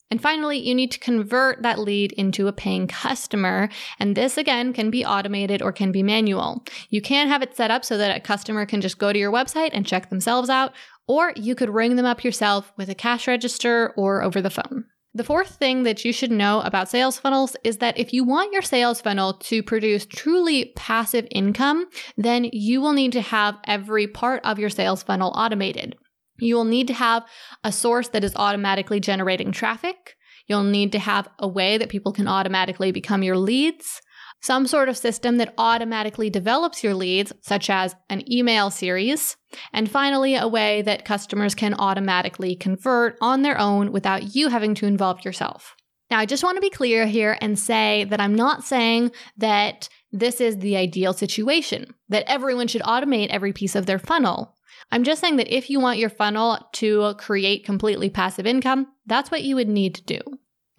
And 0.10 0.22
finally, 0.22 0.58
you 0.58 0.74
need 0.74 0.92
to 0.92 1.00
convert 1.00 1.64
that 1.64 1.80
lead 1.80 2.14
into 2.14 2.48
a 2.48 2.54
paying 2.54 2.88
customer. 2.88 3.68
And 4.00 4.16
this 4.16 4.38
again 4.38 4.72
can 4.72 4.90
be 4.90 5.06
automated 5.06 5.62
or 5.62 5.74
can 5.74 5.92
be 5.92 6.02
manual. 6.02 6.64
You 6.90 7.02
can 7.02 7.28
have 7.28 7.42
it 7.42 7.58
set 7.58 7.72
up 7.72 7.84
so 7.84 7.98
that 7.98 8.16
a 8.16 8.22
customer 8.22 8.66
can 8.66 8.80
just 8.80 9.00
go 9.00 9.12
to 9.12 9.20
your 9.20 9.34
website 9.34 9.72
and 9.74 9.86
check 9.86 10.10
themselves 10.10 10.50
out, 10.50 10.74
or 11.08 11.34
you 11.36 11.56
could 11.56 11.70
ring 11.70 11.96
them 11.96 12.06
up 12.06 12.24
yourself 12.24 12.72
with 12.78 12.90
a 12.90 12.96
cash 12.96 13.28
register 13.28 13.94
or 13.98 14.22
over 14.22 14.42
the 14.42 14.50
phone. 14.50 14.86
The 15.14 15.24
fourth 15.24 15.56
thing 15.56 15.82
that 15.84 16.06
you 16.06 16.14
should 16.14 16.32
know 16.32 16.62
about 16.62 16.90
sales 16.90 17.18
funnels 17.18 17.56
is 17.64 17.78
that 17.78 17.98
if 17.98 18.14
you 18.14 18.24
want 18.24 18.54
your 18.54 18.62
sales 18.62 19.02
funnel 19.02 19.34
to 19.34 19.64
produce 19.64 20.06
truly 20.06 20.74
passive 20.76 21.26
income, 21.32 21.88
then 22.18 22.48
you 22.54 22.82
will 22.82 22.94
need 22.94 23.14
to 23.14 23.22
have 23.22 23.58
every 23.66 24.06
part 24.08 24.46
of 24.46 24.60
your 24.60 24.70
sales 24.70 25.02
funnel 25.02 25.34
automated. 25.36 25.96
You 26.40 26.56
will 26.56 26.66
need 26.66 26.88
to 26.88 26.94
have 26.94 27.26
a 27.64 27.72
source 27.72 28.10
that 28.10 28.24
is 28.24 28.36
automatically 28.36 29.00
generating 29.00 29.52
traffic. 29.52 30.16
You'll 30.46 30.64
need 30.64 30.92
to 30.92 31.00
have 31.00 31.28
a 31.40 31.48
way 31.48 31.80
that 31.80 31.90
people 31.90 32.14
can 32.14 32.28
automatically 32.28 32.92
become 32.92 33.24
your 33.24 33.38
leads, 33.38 34.02
some 34.42 34.68
sort 34.68 34.90
of 34.90 34.98
system 34.98 35.38
that 35.38 35.54
automatically 35.58 36.30
develops 36.30 36.84
your 36.84 36.94
leads, 36.94 37.34
such 37.42 37.70
as 37.70 37.96
an 38.10 38.32
email 38.32 38.70
series, 38.70 39.36
and 39.74 39.90
finally, 39.90 40.36
a 40.36 40.48
way 40.48 40.82
that 40.84 41.06
customers 41.06 41.56
can 41.56 41.74
automatically 41.74 42.56
convert 42.56 43.18
on 43.22 43.42
their 43.42 43.60
own 43.60 43.92
without 43.92 44.36
you 44.36 44.50
having 44.50 44.76
to 44.76 44.86
involve 44.86 45.26
yourself. 45.26 45.76
Now, 46.10 46.20
I 46.20 46.26
just 46.26 46.44
want 46.44 46.56
to 46.56 46.62
be 46.62 46.70
clear 46.70 47.06
here 47.06 47.38
and 47.42 47.60
say 47.60 48.06
that 48.06 48.22
I'm 48.22 48.36
not 48.36 48.64
saying 48.64 49.12
that 49.38 49.90
this 50.12 50.40
is 50.40 50.58
the 50.58 50.78
ideal 50.78 51.14
situation, 51.14 51.94
that 52.10 52.24
everyone 52.28 52.68
should 52.68 52.84
automate 52.84 53.28
every 53.28 53.52
piece 53.52 53.76
of 53.76 53.86
their 53.86 54.00
funnel. 54.00 54.56
I'm 54.90 55.04
just 55.04 55.20
saying 55.20 55.36
that 55.36 55.54
if 55.54 55.70
you 55.70 55.82
want 55.82 56.00
your 56.00 56.10
funnel 56.10 56.60
to 56.74 57.14
create 57.18 57.66
completely 57.66 58.10
passive 58.10 58.46
income, 58.46 58.88
that's 59.06 59.32
what 59.32 59.44
you 59.44 59.56
would 59.56 59.68
need 59.68 59.96
to 59.96 60.04
do. 60.04 60.20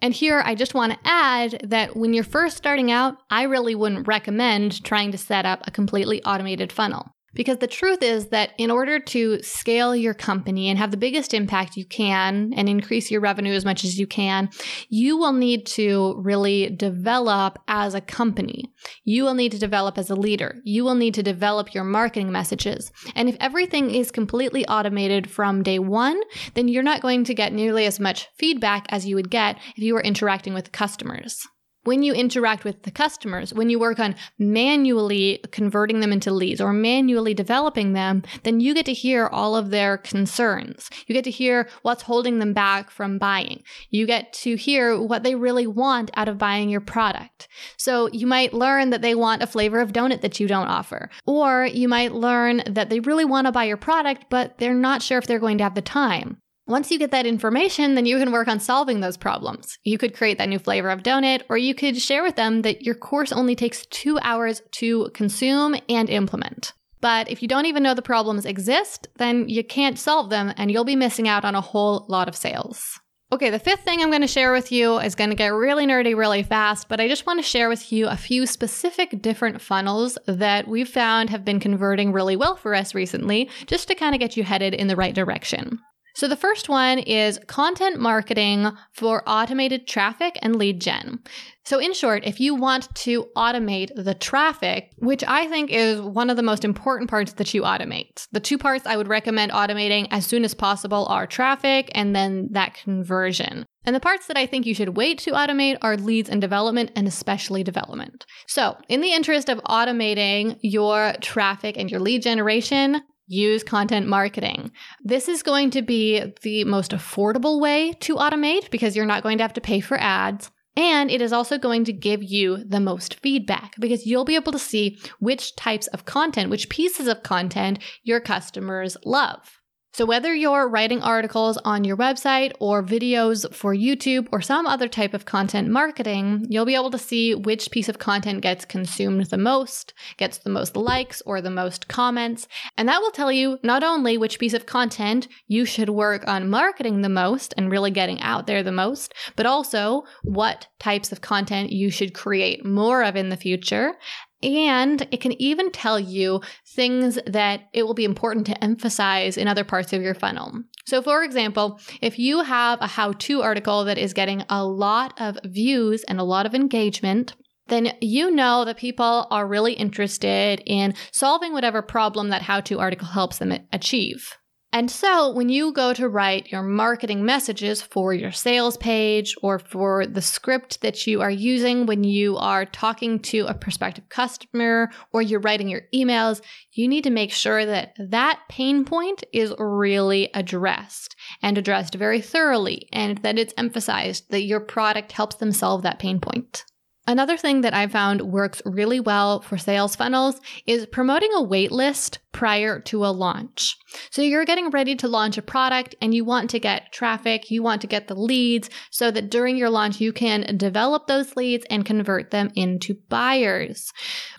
And 0.01 0.13
here 0.13 0.41
I 0.45 0.55
just 0.55 0.73
want 0.73 0.93
to 0.93 0.99
add 1.03 1.61
that 1.65 1.95
when 1.95 2.13
you're 2.13 2.23
first 2.23 2.55
starting 2.55 2.91
out, 2.91 3.17
I 3.29 3.43
really 3.43 3.75
wouldn't 3.75 4.07
recommend 4.07 4.83
trying 4.83 5.11
to 5.11 5.17
set 5.17 5.45
up 5.45 5.61
a 5.65 5.71
completely 5.71 6.23
automated 6.23 6.71
funnel. 6.71 7.13
Because 7.33 7.57
the 7.57 7.67
truth 7.67 8.01
is 8.01 8.27
that 8.27 8.51
in 8.57 8.71
order 8.71 8.99
to 8.99 9.41
scale 9.41 9.95
your 9.95 10.13
company 10.13 10.69
and 10.69 10.77
have 10.77 10.91
the 10.91 10.97
biggest 10.97 11.33
impact 11.33 11.77
you 11.77 11.85
can 11.85 12.53
and 12.55 12.67
increase 12.67 13.11
your 13.11 13.21
revenue 13.21 13.53
as 13.53 13.65
much 13.65 13.83
as 13.83 13.99
you 13.99 14.07
can, 14.07 14.49
you 14.89 15.17
will 15.17 15.33
need 15.33 15.65
to 15.67 16.15
really 16.17 16.69
develop 16.69 17.59
as 17.67 17.93
a 17.93 18.01
company. 18.01 18.71
You 19.03 19.23
will 19.23 19.35
need 19.35 19.51
to 19.51 19.59
develop 19.59 19.97
as 19.97 20.09
a 20.09 20.15
leader. 20.15 20.55
You 20.63 20.83
will 20.83 20.95
need 20.95 21.13
to 21.15 21.23
develop 21.23 21.73
your 21.73 21.83
marketing 21.83 22.31
messages. 22.31 22.91
And 23.15 23.29
if 23.29 23.37
everything 23.39 23.93
is 23.93 24.11
completely 24.11 24.67
automated 24.67 25.29
from 25.29 25.63
day 25.63 25.79
one, 25.79 26.19
then 26.55 26.67
you're 26.67 26.83
not 26.83 27.01
going 27.01 27.23
to 27.25 27.33
get 27.33 27.53
nearly 27.53 27.85
as 27.85 27.99
much 27.99 28.27
feedback 28.37 28.85
as 28.89 29.05
you 29.05 29.15
would 29.15 29.29
get 29.29 29.57
if 29.75 29.83
you 29.83 29.93
were 29.93 30.01
interacting 30.01 30.53
with 30.53 30.71
customers 30.71 31.45
when 31.83 32.03
you 32.03 32.13
interact 32.13 32.63
with 32.63 32.83
the 32.83 32.91
customers, 32.91 33.53
when 33.53 33.69
you 33.69 33.79
work 33.79 33.99
on 33.99 34.15
manually 34.37 35.39
converting 35.51 36.01
them 36.01 36.11
into 36.11 36.31
leads 36.31 36.59
or 36.59 36.73
manually 36.73 37.33
developing 37.33 37.93
them, 37.93 38.23
then 38.43 38.59
you 38.59 38.73
get 38.73 38.85
to 38.85 38.93
hear 38.93 39.27
all 39.27 39.55
of 39.55 39.69
their 39.69 39.97
concerns. 39.97 40.89
You 41.07 41.13
get 41.13 41.23
to 41.23 41.31
hear 41.31 41.69
what's 41.81 42.03
holding 42.03 42.39
them 42.39 42.53
back 42.53 42.91
from 42.91 43.17
buying. 43.17 43.63
You 43.89 44.05
get 44.05 44.33
to 44.33 44.55
hear 44.55 44.99
what 44.99 45.23
they 45.23 45.35
really 45.35 45.67
want 45.67 46.11
out 46.15 46.27
of 46.27 46.37
buying 46.37 46.69
your 46.69 46.81
product. 46.81 47.47
So 47.77 48.07
you 48.11 48.27
might 48.27 48.53
learn 48.53 48.89
that 48.89 49.01
they 49.01 49.15
want 49.15 49.41
a 49.41 49.47
flavor 49.47 49.79
of 49.79 49.93
donut 49.93 50.21
that 50.21 50.39
you 50.39 50.47
don't 50.47 50.67
offer. 50.67 51.09
Or 51.25 51.65
you 51.65 51.87
might 51.87 52.13
learn 52.13 52.61
that 52.65 52.89
they 52.89 52.99
really 52.99 53.25
want 53.25 53.47
to 53.47 53.51
buy 53.51 53.63
your 53.63 53.77
product, 53.77 54.25
but 54.29 54.57
they're 54.57 54.73
not 54.73 55.01
sure 55.01 55.17
if 55.17 55.27
they're 55.27 55.39
going 55.39 55.57
to 55.59 55.63
have 55.63 55.75
the 55.75 55.81
time. 55.81 56.41
Once 56.69 56.91
you 56.91 56.99
get 56.99 57.09
that 57.09 57.25
information, 57.25 57.95
then 57.95 58.05
you 58.05 58.19
can 58.19 58.31
work 58.31 58.47
on 58.47 58.59
solving 58.59 58.99
those 58.99 59.17
problems. 59.17 59.79
You 59.83 59.97
could 59.97 60.15
create 60.15 60.37
that 60.37 60.49
new 60.49 60.59
flavor 60.59 60.91
of 60.91 61.01
donut, 61.01 61.41
or 61.49 61.57
you 61.57 61.73
could 61.73 61.99
share 61.99 62.21
with 62.21 62.35
them 62.35 62.61
that 62.61 62.83
your 62.83 62.93
course 62.93 63.31
only 63.31 63.55
takes 63.55 63.87
two 63.87 64.19
hours 64.21 64.61
to 64.73 65.09
consume 65.15 65.75
and 65.89 66.07
implement. 66.11 66.73
But 67.01 67.27
if 67.27 67.41
you 67.41 67.47
don't 67.47 67.65
even 67.65 67.81
know 67.81 67.95
the 67.95 68.03
problems 68.03 68.45
exist, 68.45 69.07
then 69.17 69.49
you 69.49 69.63
can't 69.63 69.97
solve 69.97 70.29
them 70.29 70.53
and 70.57 70.69
you'll 70.69 70.83
be 70.83 70.95
missing 70.95 71.27
out 71.27 71.43
on 71.43 71.55
a 71.55 71.61
whole 71.61 72.05
lot 72.07 72.29
of 72.29 72.35
sales. 72.35 72.99
Okay, 73.31 73.49
the 73.49 73.57
fifth 73.57 73.81
thing 73.81 74.01
I'm 74.01 74.09
going 74.09 74.21
to 74.21 74.27
share 74.27 74.51
with 74.51 74.71
you 74.71 74.99
is 74.99 75.15
going 75.15 75.31
to 75.31 75.35
get 75.35 75.47
really 75.47 75.87
nerdy 75.87 76.15
really 76.15 76.43
fast, 76.43 76.87
but 76.87 76.99
I 76.99 77.07
just 77.07 77.25
want 77.25 77.39
to 77.39 77.43
share 77.43 77.69
with 77.69 77.91
you 77.91 78.07
a 78.07 78.17
few 78.17 78.45
specific 78.45 79.23
different 79.23 79.59
funnels 79.59 80.19
that 80.27 80.67
we've 80.67 80.89
found 80.89 81.31
have 81.31 81.45
been 81.45 81.59
converting 81.59 82.11
really 82.11 82.35
well 82.35 82.55
for 82.55 82.75
us 82.75 82.93
recently, 82.93 83.49
just 83.65 83.87
to 83.87 83.95
kind 83.95 84.13
of 84.13 84.19
get 84.19 84.37
you 84.37 84.43
headed 84.43 84.75
in 84.75 84.87
the 84.87 84.95
right 84.95 85.15
direction. 85.15 85.79
So 86.15 86.27
the 86.27 86.35
first 86.35 86.69
one 86.69 86.99
is 86.99 87.39
content 87.47 87.99
marketing 87.99 88.69
for 88.93 89.23
automated 89.27 89.87
traffic 89.87 90.37
and 90.41 90.55
lead 90.55 90.81
gen. 90.81 91.19
So 91.65 91.79
in 91.79 91.93
short, 91.93 92.25
if 92.25 92.39
you 92.39 92.55
want 92.55 92.93
to 92.95 93.27
automate 93.37 93.91
the 93.95 94.15
traffic, 94.15 94.91
which 94.97 95.23
I 95.23 95.47
think 95.47 95.69
is 95.69 96.01
one 96.01 96.29
of 96.29 96.35
the 96.35 96.43
most 96.43 96.65
important 96.65 97.09
parts 97.09 97.33
that 97.33 97.53
you 97.53 97.61
automate. 97.61 98.27
The 98.31 98.39
two 98.39 98.57
parts 98.57 98.87
I 98.87 98.97
would 98.97 99.07
recommend 99.07 99.51
automating 99.51 100.07
as 100.09 100.25
soon 100.25 100.43
as 100.43 100.53
possible 100.53 101.05
are 101.07 101.27
traffic 101.27 101.91
and 101.93 102.15
then 102.15 102.49
that 102.51 102.73
conversion. 102.73 103.65
And 103.85 103.95
the 103.95 103.99
parts 103.99 104.27
that 104.27 104.37
I 104.37 104.45
think 104.45 104.65
you 104.65 104.75
should 104.75 104.97
wait 104.97 105.19
to 105.19 105.31
automate 105.31 105.77
are 105.81 105.95
leads 105.95 106.29
and 106.29 106.41
development, 106.41 106.91
and 106.95 107.07
especially 107.07 107.63
development. 107.63 108.25
So, 108.47 108.77
in 108.89 109.01
the 109.01 109.13
interest 109.13 109.47
of 109.49 109.59
automating 109.59 110.57
your 110.61 111.13
traffic 111.21 111.77
and 111.77 111.89
your 111.89 111.99
lead 111.99 112.21
generation, 112.21 113.01
use 113.29 113.63
content 113.63 114.07
marketing. 114.07 114.71
This 115.03 115.29
is 115.29 115.43
going 115.43 115.69
to 115.71 115.81
be 115.81 116.33
the 116.41 116.63
most 116.65 116.91
affordable 116.91 117.61
way 117.61 117.93
to 118.01 118.15
automate 118.15 118.71
because 118.71 118.95
you're 118.95 119.05
not 119.05 119.23
going 119.23 119.37
to 119.37 119.43
have 119.43 119.53
to 119.53 119.61
pay 119.61 119.79
for 119.79 119.97
ads. 119.97 120.51
And 120.75 121.11
it 121.11 121.21
is 121.21 121.31
also 121.31 121.57
going 121.57 121.83
to 121.85 121.93
give 121.93 122.23
you 122.23 122.63
the 122.63 122.79
most 122.79 123.15
feedback 123.15 123.75
because 123.79 124.05
you'll 124.05 124.25
be 124.25 124.35
able 124.35 124.51
to 124.51 124.59
see 124.59 124.99
which 125.19 125.55
types 125.55 125.87
of 125.87 126.05
content, 126.05 126.49
which 126.49 126.69
pieces 126.69 127.07
of 127.07 127.21
content 127.21 127.79
your 128.03 128.19
customers 128.19 128.97
love. 129.05 129.58
So, 129.99 130.05
whether 130.05 130.33
you're 130.33 130.69
writing 130.69 131.01
articles 131.01 131.57
on 131.65 131.83
your 131.83 131.97
website 131.97 132.53
or 132.61 132.81
videos 132.81 133.53
for 133.53 133.75
YouTube 133.75 134.29
or 134.31 134.39
some 134.39 134.65
other 134.65 134.87
type 134.87 135.13
of 135.13 135.25
content 135.25 135.67
marketing, 135.67 136.45
you'll 136.47 136.63
be 136.63 136.75
able 136.75 136.91
to 136.91 136.97
see 136.97 137.35
which 137.35 137.69
piece 137.69 137.89
of 137.89 137.99
content 137.99 138.39
gets 138.39 138.63
consumed 138.63 139.25
the 139.25 139.37
most, 139.37 139.93
gets 140.15 140.37
the 140.37 140.49
most 140.49 140.77
likes 140.77 141.21
or 141.25 141.41
the 141.41 141.49
most 141.49 141.89
comments. 141.89 142.47
And 142.77 142.87
that 142.87 143.01
will 143.01 143.11
tell 143.11 143.29
you 143.29 143.59
not 143.61 143.83
only 143.83 144.17
which 144.17 144.39
piece 144.39 144.53
of 144.53 144.65
content 144.65 145.27
you 145.49 145.65
should 145.65 145.89
work 145.89 146.25
on 146.29 146.49
marketing 146.49 147.01
the 147.01 147.09
most 147.09 147.53
and 147.57 147.69
really 147.69 147.91
getting 147.91 148.21
out 148.21 148.47
there 148.47 148.63
the 148.63 148.71
most, 148.71 149.13
but 149.35 149.45
also 149.45 150.03
what 150.23 150.69
types 150.79 151.11
of 151.11 151.19
content 151.19 151.73
you 151.73 151.91
should 151.91 152.13
create 152.13 152.63
more 152.63 153.03
of 153.03 153.17
in 153.17 153.27
the 153.27 153.35
future 153.35 153.95
and 154.41 155.07
it 155.11 155.21
can 155.21 155.39
even 155.41 155.71
tell 155.71 155.99
you 155.99 156.41
things 156.65 157.19
that 157.25 157.61
it 157.73 157.83
will 157.83 157.93
be 157.93 158.05
important 158.05 158.45
to 158.47 158.63
emphasize 158.63 159.37
in 159.37 159.47
other 159.47 159.63
parts 159.63 159.93
of 159.93 160.01
your 160.01 160.13
funnel. 160.13 160.63
So, 160.85 161.01
for 161.01 161.23
example, 161.23 161.79
if 162.01 162.17
you 162.17 162.43
have 162.43 162.81
a 162.81 162.87
how 162.87 163.11
to 163.11 163.41
article 163.41 163.83
that 163.85 163.97
is 163.97 164.13
getting 164.13 164.43
a 164.49 164.65
lot 164.65 165.13
of 165.19 165.37
views 165.45 166.03
and 166.03 166.19
a 166.19 166.23
lot 166.23 166.45
of 166.45 166.55
engagement, 166.55 167.35
then 167.67 167.93
you 168.01 168.31
know 168.31 168.65
that 168.65 168.77
people 168.77 169.27
are 169.29 169.47
really 169.47 169.73
interested 169.73 170.61
in 170.65 170.93
solving 171.11 171.53
whatever 171.53 171.81
problem 171.81 172.29
that 172.29 172.41
how 172.41 172.59
to 172.61 172.79
article 172.79 173.07
helps 173.07 173.37
them 173.37 173.53
achieve. 173.71 174.37
And 174.71 174.91
so 174.91 175.31
when 175.31 175.49
you 175.49 175.73
go 175.73 175.93
to 175.93 176.07
write 176.07 176.51
your 176.51 176.61
marketing 176.61 177.25
messages 177.25 177.81
for 177.81 178.13
your 178.13 178.31
sales 178.31 178.77
page 178.77 179.35
or 179.41 179.57
for 179.57 180.05
the 180.05 180.21
script 180.21 180.81
that 180.81 181.07
you 181.07 181.21
are 181.21 181.31
using 181.31 181.87
when 181.87 182.03
you 182.03 182.37
are 182.37 182.65
talking 182.65 183.19
to 183.19 183.47
a 183.47 183.55
prospective 183.55 184.07
customer 184.09 184.91
or 185.11 185.23
you're 185.23 185.39
writing 185.39 185.69
your 185.69 185.81
emails, 185.93 186.41
you 186.71 186.87
need 186.87 187.03
to 187.05 187.09
make 187.09 187.31
sure 187.31 187.65
that 187.65 187.93
that 187.97 188.41
pain 188.47 188.85
point 188.85 189.23
is 189.33 189.55
really 189.57 190.29
addressed 190.35 191.15
and 191.41 191.57
addressed 191.57 191.95
very 191.95 192.21
thoroughly 192.21 192.87
and 192.93 193.17
that 193.19 193.39
it's 193.39 193.53
emphasized 193.57 194.29
that 194.29 194.43
your 194.43 194.59
product 194.59 195.11
helps 195.13 195.37
them 195.37 195.51
solve 195.51 195.81
that 195.81 195.97
pain 195.97 196.19
point. 196.19 196.63
Another 197.09 197.37
thing 197.37 197.61
that 197.61 197.73
I 197.73 197.87
found 197.87 198.21
works 198.21 198.61
really 198.65 198.99
well 198.99 199.41
for 199.41 199.57
sales 199.57 199.95
funnels 199.95 200.39
is 200.67 200.85
promoting 200.85 201.31
a 201.33 201.43
waitlist 201.43 202.19
prior 202.33 202.79
to 202.81 203.03
a 203.03 203.07
launch. 203.07 203.75
So 204.11 204.21
you're 204.21 204.45
getting 204.45 204.69
ready 204.69 204.95
to 204.97 205.07
launch 205.07 205.35
a 205.35 205.41
product 205.41 205.95
and 206.03 206.13
you 206.13 206.23
want 206.23 206.51
to 206.51 206.59
get 206.59 206.91
traffic, 206.91 207.49
you 207.49 207.63
want 207.63 207.81
to 207.81 207.87
get 207.87 208.09
the 208.09 208.13
leads 208.13 208.69
so 208.91 209.09
that 209.09 209.31
during 209.31 209.57
your 209.57 209.71
launch 209.71 209.99
you 209.99 210.13
can 210.13 210.55
develop 210.55 211.07
those 211.07 211.35
leads 211.35 211.65
and 211.71 211.83
convert 211.83 212.29
them 212.29 212.51
into 212.55 212.93
buyers. 213.09 213.91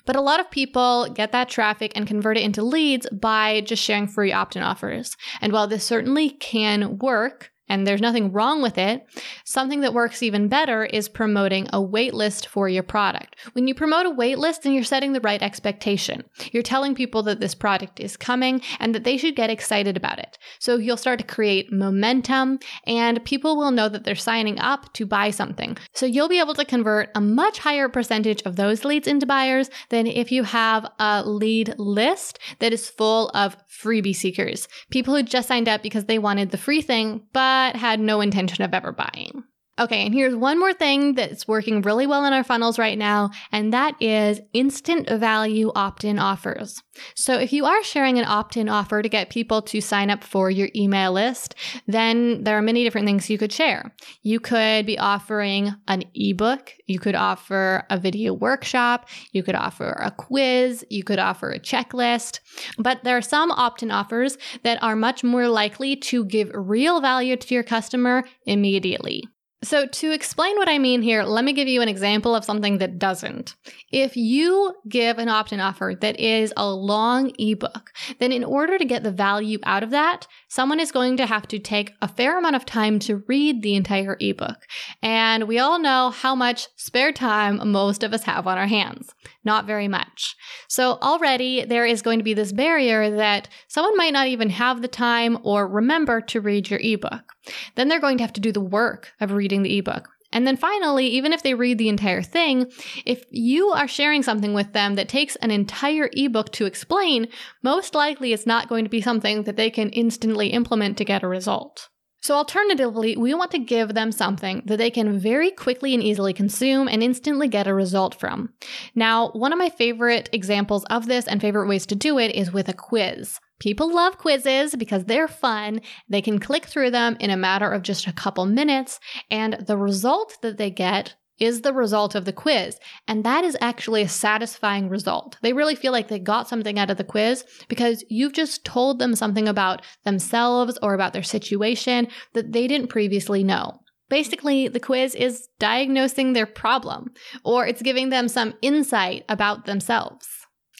But 0.06 0.14
a 0.14 0.20
lot 0.20 0.38
of 0.38 0.48
people 0.48 1.08
get 1.12 1.32
that 1.32 1.48
traffic 1.48 1.90
and 1.96 2.06
convert 2.06 2.36
it 2.36 2.44
into 2.44 2.62
leads 2.62 3.08
by 3.10 3.62
just 3.62 3.82
sharing 3.82 4.06
free 4.06 4.32
opt 4.32 4.54
in 4.54 4.62
offers. 4.62 5.16
And 5.40 5.52
while 5.52 5.66
this 5.66 5.82
certainly 5.82 6.30
can 6.30 6.98
work, 6.98 7.49
and 7.70 7.86
there's 7.86 8.00
nothing 8.00 8.32
wrong 8.32 8.60
with 8.60 8.76
it. 8.76 9.06
Something 9.44 9.80
that 9.80 9.94
works 9.94 10.22
even 10.22 10.48
better 10.48 10.84
is 10.84 11.08
promoting 11.08 11.68
a 11.72 11.80
wait 11.80 12.12
list 12.12 12.48
for 12.48 12.68
your 12.68 12.82
product. 12.82 13.36
When 13.52 13.68
you 13.68 13.74
promote 13.74 14.06
a 14.06 14.10
wait 14.10 14.38
list, 14.38 14.64
then 14.64 14.72
you're 14.72 14.82
setting 14.82 15.12
the 15.12 15.20
right 15.20 15.40
expectation. 15.40 16.24
You're 16.50 16.64
telling 16.64 16.96
people 16.96 17.22
that 17.22 17.38
this 17.38 17.54
product 17.54 18.00
is 18.00 18.16
coming 18.16 18.60
and 18.80 18.92
that 18.94 19.04
they 19.04 19.16
should 19.16 19.36
get 19.36 19.50
excited 19.50 19.96
about 19.96 20.18
it. 20.18 20.36
So 20.58 20.76
you'll 20.76 20.96
start 20.96 21.20
to 21.20 21.24
create 21.24 21.72
momentum 21.72 22.58
and 22.86 23.24
people 23.24 23.56
will 23.56 23.70
know 23.70 23.88
that 23.88 24.02
they're 24.02 24.16
signing 24.16 24.58
up 24.58 24.92
to 24.94 25.06
buy 25.06 25.30
something. 25.30 25.78
So 25.94 26.06
you'll 26.06 26.28
be 26.28 26.40
able 26.40 26.54
to 26.54 26.64
convert 26.64 27.10
a 27.14 27.20
much 27.20 27.60
higher 27.60 27.88
percentage 27.88 28.42
of 28.42 28.56
those 28.56 28.84
leads 28.84 29.06
into 29.06 29.26
buyers 29.26 29.70
than 29.90 30.08
if 30.08 30.32
you 30.32 30.42
have 30.42 30.90
a 30.98 31.22
lead 31.24 31.76
list 31.78 32.40
that 32.58 32.72
is 32.72 32.90
full 32.90 33.30
of 33.32 33.56
freebie 33.68 34.16
seekers. 34.16 34.66
People 34.90 35.14
who 35.14 35.22
just 35.22 35.46
signed 35.46 35.68
up 35.68 35.82
because 35.82 36.06
they 36.06 36.18
wanted 36.18 36.50
the 36.50 36.58
free 36.58 36.82
thing, 36.82 37.22
but 37.32 37.59
had 37.68 38.00
no 38.00 38.20
intention 38.20 38.64
of 38.64 38.74
ever 38.74 38.92
buying. 38.92 39.44
Okay, 39.80 40.04
and 40.04 40.12
here's 40.12 40.34
one 40.36 40.58
more 40.58 40.74
thing 40.74 41.14
that's 41.14 41.48
working 41.48 41.80
really 41.80 42.06
well 42.06 42.26
in 42.26 42.34
our 42.34 42.44
funnels 42.44 42.78
right 42.78 42.98
now, 42.98 43.30
and 43.50 43.72
that 43.72 43.94
is 43.98 44.38
instant 44.52 45.08
value 45.08 45.72
opt 45.74 46.04
in 46.04 46.18
offers. 46.18 46.82
So, 47.14 47.38
if 47.38 47.50
you 47.50 47.64
are 47.64 47.82
sharing 47.82 48.18
an 48.18 48.26
opt 48.26 48.58
in 48.58 48.68
offer 48.68 49.00
to 49.00 49.08
get 49.08 49.30
people 49.30 49.62
to 49.62 49.80
sign 49.80 50.10
up 50.10 50.22
for 50.22 50.50
your 50.50 50.68
email 50.76 51.12
list, 51.12 51.54
then 51.86 52.44
there 52.44 52.58
are 52.58 52.62
many 52.62 52.84
different 52.84 53.06
things 53.06 53.30
you 53.30 53.38
could 53.38 53.54
share. 53.54 53.94
You 54.22 54.38
could 54.38 54.84
be 54.84 54.98
offering 54.98 55.74
an 55.88 56.04
ebook, 56.14 56.74
you 56.86 56.98
could 56.98 57.14
offer 57.14 57.86
a 57.88 57.98
video 57.98 58.34
workshop, 58.34 59.08
you 59.32 59.42
could 59.42 59.54
offer 59.54 59.92
a 59.92 60.10
quiz, 60.10 60.84
you 60.90 61.04
could 61.04 61.18
offer 61.18 61.52
a 61.52 61.58
checklist. 61.58 62.40
But 62.76 63.02
there 63.02 63.16
are 63.16 63.22
some 63.22 63.50
opt 63.50 63.82
in 63.82 63.90
offers 63.90 64.36
that 64.62 64.82
are 64.82 64.94
much 64.94 65.24
more 65.24 65.48
likely 65.48 65.96
to 65.96 66.26
give 66.26 66.50
real 66.52 67.00
value 67.00 67.36
to 67.36 67.54
your 67.54 67.64
customer 67.64 68.24
immediately. 68.44 69.24
So, 69.62 69.86
to 69.86 70.10
explain 70.10 70.56
what 70.56 70.70
I 70.70 70.78
mean 70.78 71.02
here, 71.02 71.22
let 71.22 71.44
me 71.44 71.52
give 71.52 71.68
you 71.68 71.82
an 71.82 71.88
example 71.88 72.34
of 72.34 72.46
something 72.46 72.78
that 72.78 72.98
doesn't. 72.98 73.56
If 73.92 74.16
you 74.16 74.74
give 74.88 75.18
an 75.18 75.28
opt 75.28 75.52
in 75.52 75.60
offer 75.60 75.94
that 76.00 76.18
is 76.18 76.54
a 76.56 76.70
long 76.70 77.32
ebook, 77.38 77.92
then 78.20 78.32
in 78.32 78.42
order 78.42 78.78
to 78.78 78.86
get 78.86 79.02
the 79.02 79.10
value 79.12 79.58
out 79.64 79.82
of 79.82 79.90
that, 79.90 80.26
someone 80.48 80.80
is 80.80 80.90
going 80.90 81.18
to 81.18 81.26
have 81.26 81.46
to 81.48 81.58
take 81.58 81.92
a 82.00 82.08
fair 82.08 82.38
amount 82.38 82.56
of 82.56 82.64
time 82.64 82.98
to 83.00 83.22
read 83.28 83.60
the 83.60 83.74
entire 83.74 84.16
ebook. 84.18 84.66
And 85.02 85.46
we 85.46 85.58
all 85.58 85.78
know 85.78 86.08
how 86.08 86.34
much 86.34 86.68
spare 86.76 87.12
time 87.12 87.70
most 87.70 88.02
of 88.02 88.14
us 88.14 88.22
have 88.22 88.46
on 88.46 88.56
our 88.56 88.66
hands. 88.66 89.14
Not 89.44 89.66
very 89.66 89.88
much. 89.88 90.36
So, 90.68 90.98
already 91.00 91.64
there 91.64 91.86
is 91.86 92.02
going 92.02 92.18
to 92.18 92.24
be 92.24 92.34
this 92.34 92.52
barrier 92.52 93.16
that 93.16 93.48
someone 93.68 93.96
might 93.96 94.12
not 94.12 94.26
even 94.26 94.50
have 94.50 94.82
the 94.82 94.88
time 94.88 95.38
or 95.42 95.66
remember 95.66 96.20
to 96.20 96.40
read 96.40 96.68
your 96.68 96.80
ebook. 96.82 97.32
Then 97.74 97.88
they're 97.88 98.00
going 98.00 98.18
to 98.18 98.24
have 98.24 98.34
to 98.34 98.40
do 98.40 98.52
the 98.52 98.60
work 98.60 99.12
of 99.20 99.32
reading 99.32 99.62
the 99.62 99.78
ebook. 99.78 100.10
And 100.32 100.46
then 100.46 100.56
finally, 100.56 101.08
even 101.08 101.32
if 101.32 101.42
they 101.42 101.54
read 101.54 101.78
the 101.78 101.88
entire 101.88 102.22
thing, 102.22 102.70
if 103.04 103.24
you 103.30 103.70
are 103.70 103.88
sharing 103.88 104.22
something 104.22 104.54
with 104.54 104.72
them 104.72 104.94
that 104.94 105.08
takes 105.08 105.36
an 105.36 105.50
entire 105.50 106.08
ebook 106.12 106.52
to 106.52 106.66
explain, 106.66 107.28
most 107.62 107.94
likely 107.94 108.32
it's 108.32 108.46
not 108.46 108.68
going 108.68 108.84
to 108.84 108.90
be 108.90 109.00
something 109.00 109.42
that 109.44 109.56
they 109.56 109.70
can 109.70 109.90
instantly 109.90 110.48
implement 110.48 110.98
to 110.98 111.04
get 111.04 111.24
a 111.24 111.28
result. 111.28 111.88
So, 112.22 112.34
alternatively, 112.34 113.16
we 113.16 113.32
want 113.32 113.50
to 113.52 113.58
give 113.58 113.94
them 113.94 114.12
something 114.12 114.62
that 114.66 114.76
they 114.76 114.90
can 114.90 115.18
very 115.18 115.50
quickly 115.50 115.94
and 115.94 116.02
easily 116.02 116.34
consume 116.34 116.86
and 116.86 117.02
instantly 117.02 117.48
get 117.48 117.66
a 117.66 117.74
result 117.74 118.14
from. 118.14 118.52
Now, 118.94 119.30
one 119.30 119.52
of 119.52 119.58
my 119.58 119.70
favorite 119.70 120.28
examples 120.32 120.84
of 120.84 121.06
this 121.06 121.26
and 121.26 121.40
favorite 121.40 121.68
ways 121.68 121.86
to 121.86 121.94
do 121.94 122.18
it 122.18 122.34
is 122.34 122.52
with 122.52 122.68
a 122.68 122.74
quiz. 122.74 123.40
People 123.58 123.94
love 123.94 124.18
quizzes 124.18 124.74
because 124.74 125.04
they're 125.04 125.28
fun. 125.28 125.80
They 126.08 126.22
can 126.22 126.38
click 126.38 126.66
through 126.66 126.90
them 126.90 127.16
in 127.20 127.30
a 127.30 127.36
matter 127.36 127.70
of 127.70 127.82
just 127.82 128.06
a 128.06 128.12
couple 128.12 128.46
minutes, 128.46 129.00
and 129.30 129.54
the 129.66 129.76
result 129.76 130.38
that 130.42 130.56
they 130.56 130.70
get 130.70 131.14
is 131.40 131.62
the 131.62 131.72
result 131.72 132.14
of 132.14 132.26
the 132.26 132.32
quiz. 132.32 132.78
And 133.08 133.24
that 133.24 133.42
is 133.42 133.56
actually 133.60 134.02
a 134.02 134.08
satisfying 134.08 134.88
result. 134.88 135.36
They 135.42 135.52
really 135.52 135.74
feel 135.74 135.90
like 135.90 136.08
they 136.08 136.18
got 136.18 136.48
something 136.48 136.78
out 136.78 136.90
of 136.90 136.98
the 136.98 137.04
quiz 137.04 137.44
because 137.68 138.04
you've 138.08 138.34
just 138.34 138.64
told 138.64 138.98
them 138.98 139.16
something 139.16 139.48
about 139.48 139.82
themselves 140.04 140.78
or 140.82 140.94
about 140.94 141.14
their 141.14 141.22
situation 141.22 142.06
that 142.34 142.52
they 142.52 142.66
didn't 142.66 142.88
previously 142.88 143.42
know. 143.42 143.80
Basically, 144.10 144.68
the 144.68 144.80
quiz 144.80 145.14
is 145.14 145.48
diagnosing 145.58 146.32
their 146.32 146.46
problem 146.46 147.12
or 147.44 147.66
it's 147.66 147.82
giving 147.82 148.10
them 148.10 148.28
some 148.28 148.54
insight 148.60 149.24
about 149.28 149.64
themselves. 149.64 150.28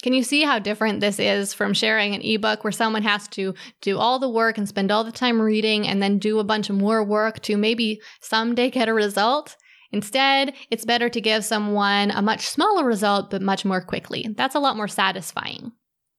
Can 0.02 0.14
you 0.14 0.22
see 0.22 0.42
how 0.42 0.58
different 0.58 1.00
this 1.00 1.18
is 1.18 1.52
from 1.52 1.74
sharing 1.74 2.14
an 2.14 2.22
ebook 2.22 2.64
where 2.64 2.72
someone 2.72 3.02
has 3.02 3.28
to 3.28 3.54
do 3.82 3.98
all 3.98 4.18
the 4.18 4.30
work 4.30 4.56
and 4.56 4.66
spend 4.66 4.90
all 4.90 5.04
the 5.04 5.12
time 5.12 5.40
reading 5.40 5.86
and 5.86 6.02
then 6.02 6.18
do 6.18 6.38
a 6.38 6.44
bunch 6.44 6.70
of 6.70 6.76
more 6.76 7.04
work 7.04 7.40
to 7.42 7.56
maybe 7.56 8.00
someday 8.20 8.70
get 8.70 8.88
a 8.88 8.94
result? 8.94 9.56
Instead, 9.92 10.54
it's 10.70 10.84
better 10.84 11.08
to 11.08 11.20
give 11.20 11.44
someone 11.44 12.10
a 12.10 12.22
much 12.22 12.48
smaller 12.48 12.84
result 12.84 13.30
but 13.30 13.42
much 13.42 13.64
more 13.64 13.80
quickly. 13.80 14.28
That's 14.36 14.54
a 14.54 14.60
lot 14.60 14.76
more 14.76 14.88
satisfying. 14.88 15.72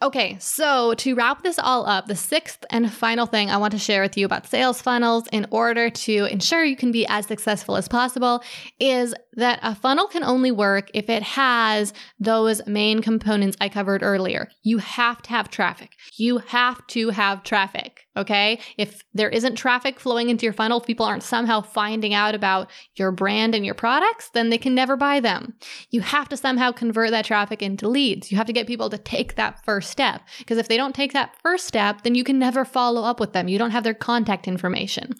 Okay, 0.04 0.36
so 0.40 0.96
to 0.96 1.14
wrap 1.14 1.44
this 1.44 1.60
all 1.60 1.86
up, 1.86 2.08
the 2.08 2.16
sixth 2.16 2.66
and 2.72 2.92
final 2.92 3.28
thing 3.28 3.52
I 3.52 3.58
want 3.58 3.72
to 3.74 3.78
share 3.78 4.02
with 4.02 4.18
you 4.18 4.26
about 4.26 4.48
sales 4.48 4.82
funnels 4.82 5.28
in 5.32 5.46
order 5.52 5.92
to 5.92 6.26
ensure 6.26 6.64
you 6.64 6.76
can 6.76 6.92
be 6.92 7.06
as 7.06 7.28
successful 7.28 7.76
as 7.76 7.88
possible 7.88 8.42
is 8.80 9.14
that 9.34 9.60
a 9.62 9.76
funnel 9.76 10.08
can 10.08 10.24
only 10.24 10.50
work 10.50 10.90
if 10.96 11.08
it 11.08 11.22
has 11.22 11.94
those 12.20 12.66
main 12.66 13.04
components 13.04 13.56
I 13.62 13.70
covered 13.70 14.02
earlier. 14.02 14.50
You 14.64 14.80
have 14.80 15.22
to 15.22 15.30
have 15.30 15.52
traffic. 15.52 15.92
You 16.18 16.40
have 16.40 16.86
to 16.88 17.10
have 17.12 17.44
traffic. 17.44 18.08
Okay. 18.18 18.60
If 18.78 19.04
there 19.14 19.30
isn't 19.30 19.56
traffic 19.56 19.98
flowing 19.98 20.30
into 20.30 20.46
your 20.46 20.52
funnel, 20.52 20.82
if 20.82 20.86
people 20.86 21.06
aren't 21.06 21.24
somehow 21.24 21.62
finding 21.62 22.14
out 22.14 22.36
about 22.36 22.70
your 22.96 23.12
brand 23.12 23.56
and 23.56 23.66
your 23.66 23.74
products, 23.74 24.30
then 24.34 24.50
they 24.50 24.58
can 24.58 24.76
never 24.76 24.98
buy 24.98 25.22
them. 25.22 25.54
You 25.92 26.02
have 26.02 26.28
to 26.30 26.38
somehow 26.38 26.74
convert 26.74 27.12
that 27.12 27.24
traffic 27.24 27.62
into 27.62 27.88
leads. 27.88 28.30
You 28.30 28.38
have 28.38 28.48
to 28.48 28.54
get 28.54 28.68
people 28.68 28.90
to 28.90 28.98
take 28.98 29.36
that 29.36 29.64
first 29.64 29.90
step. 29.90 30.24
Because 30.40 30.58
if 30.58 30.68
they 30.68 30.76
don't 30.76 30.94
take 30.94 31.14
that 31.14 31.38
first 31.42 31.66
step, 31.68 32.02
then 32.02 32.16
you 32.16 32.26
can 32.26 32.38
never 32.38 32.66
follow 32.66 33.04
up 33.04 33.20
with 33.20 33.32
them. 33.32 33.48
You 33.48 33.58
don't 33.58 33.72
have 33.72 33.86
their 33.86 33.94
contact 33.94 34.46
information. 34.46 35.14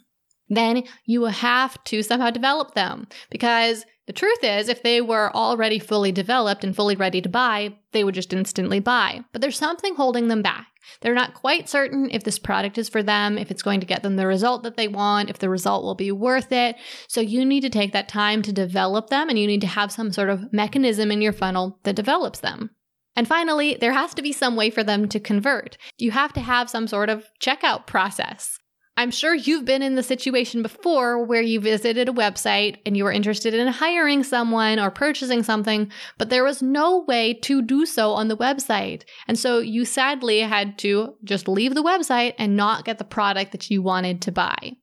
Then 0.52 0.84
you 1.06 1.22
will 1.22 1.30
have 1.30 1.82
to 1.86 2.04
somehow 2.04 2.30
develop 2.30 2.76
them 2.76 3.08
because 3.30 3.86
the 4.06 4.14
truth 4.14 4.44
is, 4.44 4.68
if 4.68 4.84
they 4.84 5.00
were 5.00 5.34
already 5.34 5.80
fully 5.80 6.12
developed 6.12 6.66
and 6.66 6.76
fully 6.76 6.98
ready 6.98 7.22
to 7.22 7.30
buy, 7.30 7.78
they 7.94 8.04
would 8.04 8.16
just 8.16 8.34
instantly 8.34 8.82
buy. 8.82 9.24
But 9.32 9.42
there's 9.42 9.58
something 9.58 9.96
holding 9.96 10.28
them 10.28 10.42
back. 10.42 10.68
They're 11.00 11.14
not 11.14 11.36
quite 11.36 11.70
certain 11.70 12.10
if 12.12 12.26
this 12.26 12.38
product 12.38 12.78
is 12.78 12.90
for 12.90 13.02
them, 13.02 13.38
if 13.38 13.50
it's 13.50 13.62
going 13.62 13.80
to 13.80 13.86
get 13.86 14.04
them 14.04 14.18
the 14.18 14.28
result 14.28 14.64
that 14.64 14.76
they 14.76 14.90
want, 14.90 15.30
if 15.30 15.40
the 15.40 15.50
result 15.50 15.86
will 15.86 15.96
be 15.96 16.12
worth 16.12 16.52
it. 16.52 16.76
So 17.08 17.22
you 17.22 17.46
need 17.46 17.62
to 17.62 17.70
take 17.70 17.94
that 17.94 18.10
time 18.10 18.42
to 18.42 18.52
develop 18.52 19.10
them 19.10 19.30
and 19.30 19.40
you 19.40 19.48
need 19.48 19.62
to 19.62 19.68
have 19.68 19.92
some 19.92 20.12
sort 20.12 20.30
of 20.30 20.52
mechanism 20.52 21.12
in 21.12 21.22
your 21.22 21.32
funnel 21.32 21.80
that 21.84 21.96
develops 21.96 22.40
them. 22.40 22.72
And 23.16 23.26
finally, 23.26 23.78
there 23.80 23.94
has 23.94 24.14
to 24.16 24.22
be 24.22 24.34
some 24.34 24.58
way 24.58 24.70
for 24.70 24.84
them 24.84 25.08
to 25.10 25.20
convert. 25.20 25.78
You 25.98 26.12
have 26.12 26.34
to 26.34 26.42
have 26.42 26.70
some 26.70 26.88
sort 26.88 27.10
of 27.10 27.30
checkout 27.42 27.88
process. 27.88 28.58
I'm 28.98 29.12
sure 29.12 29.34
you've 29.34 29.66
been 29.66 29.82
in 29.82 29.96
the 29.96 30.04
situation 30.04 30.62
before 30.62 31.24
where 31.24 31.42
you 31.42 31.60
visited 31.60 32.10
a 32.10 32.14
website 32.14 32.78
and 32.86 32.96
you 32.96 33.04
were 33.04 33.12
interested 33.12 33.54
in 33.54 33.68
hiring 33.68 34.24
someone 34.24 34.80
or 34.80 34.92
purchasing 34.92 35.44
something, 35.44 35.92
but 36.18 36.30
there 36.30 36.44
was 36.44 36.62
no 36.62 37.00
way 37.08 37.34
to 37.36 37.62
do 37.62 37.86
so 37.86 38.12
on 38.12 38.28
the 38.28 38.38
website. 38.38 39.04
And 39.28 39.40
so 39.40 39.60
you 39.60 39.86
sadly 39.86 40.42
had 40.42 40.78
to 40.80 41.16
just 41.24 41.48
leave 41.48 41.74
the 41.74 41.84
website 41.84 42.34
and 42.38 42.58
not 42.58 42.86
get 42.86 42.98
the 42.98 43.04
product 43.04 43.54
that 43.54 43.72
you 43.72 43.82
wanted 43.82 44.22
to 44.24 44.32
buy. 44.32 44.74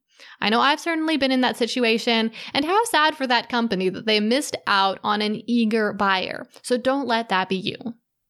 I 0.40 0.48
know 0.48 0.60
I've 0.60 0.80
certainly 0.80 1.16
been 1.16 1.30
in 1.32 1.42
that 1.42 1.56
situation, 1.56 2.32
and 2.52 2.64
how 2.64 2.84
sad 2.84 3.16
for 3.16 3.26
that 3.26 3.48
company 3.48 3.88
that 3.88 4.06
they 4.06 4.20
missed 4.20 4.56
out 4.66 4.98
on 5.04 5.22
an 5.22 5.42
eager 5.48 5.92
buyer. 5.92 6.46
So 6.62 6.76
don't 6.76 7.06
let 7.06 7.28
that 7.28 7.48
be 7.48 7.56
you. 7.56 7.76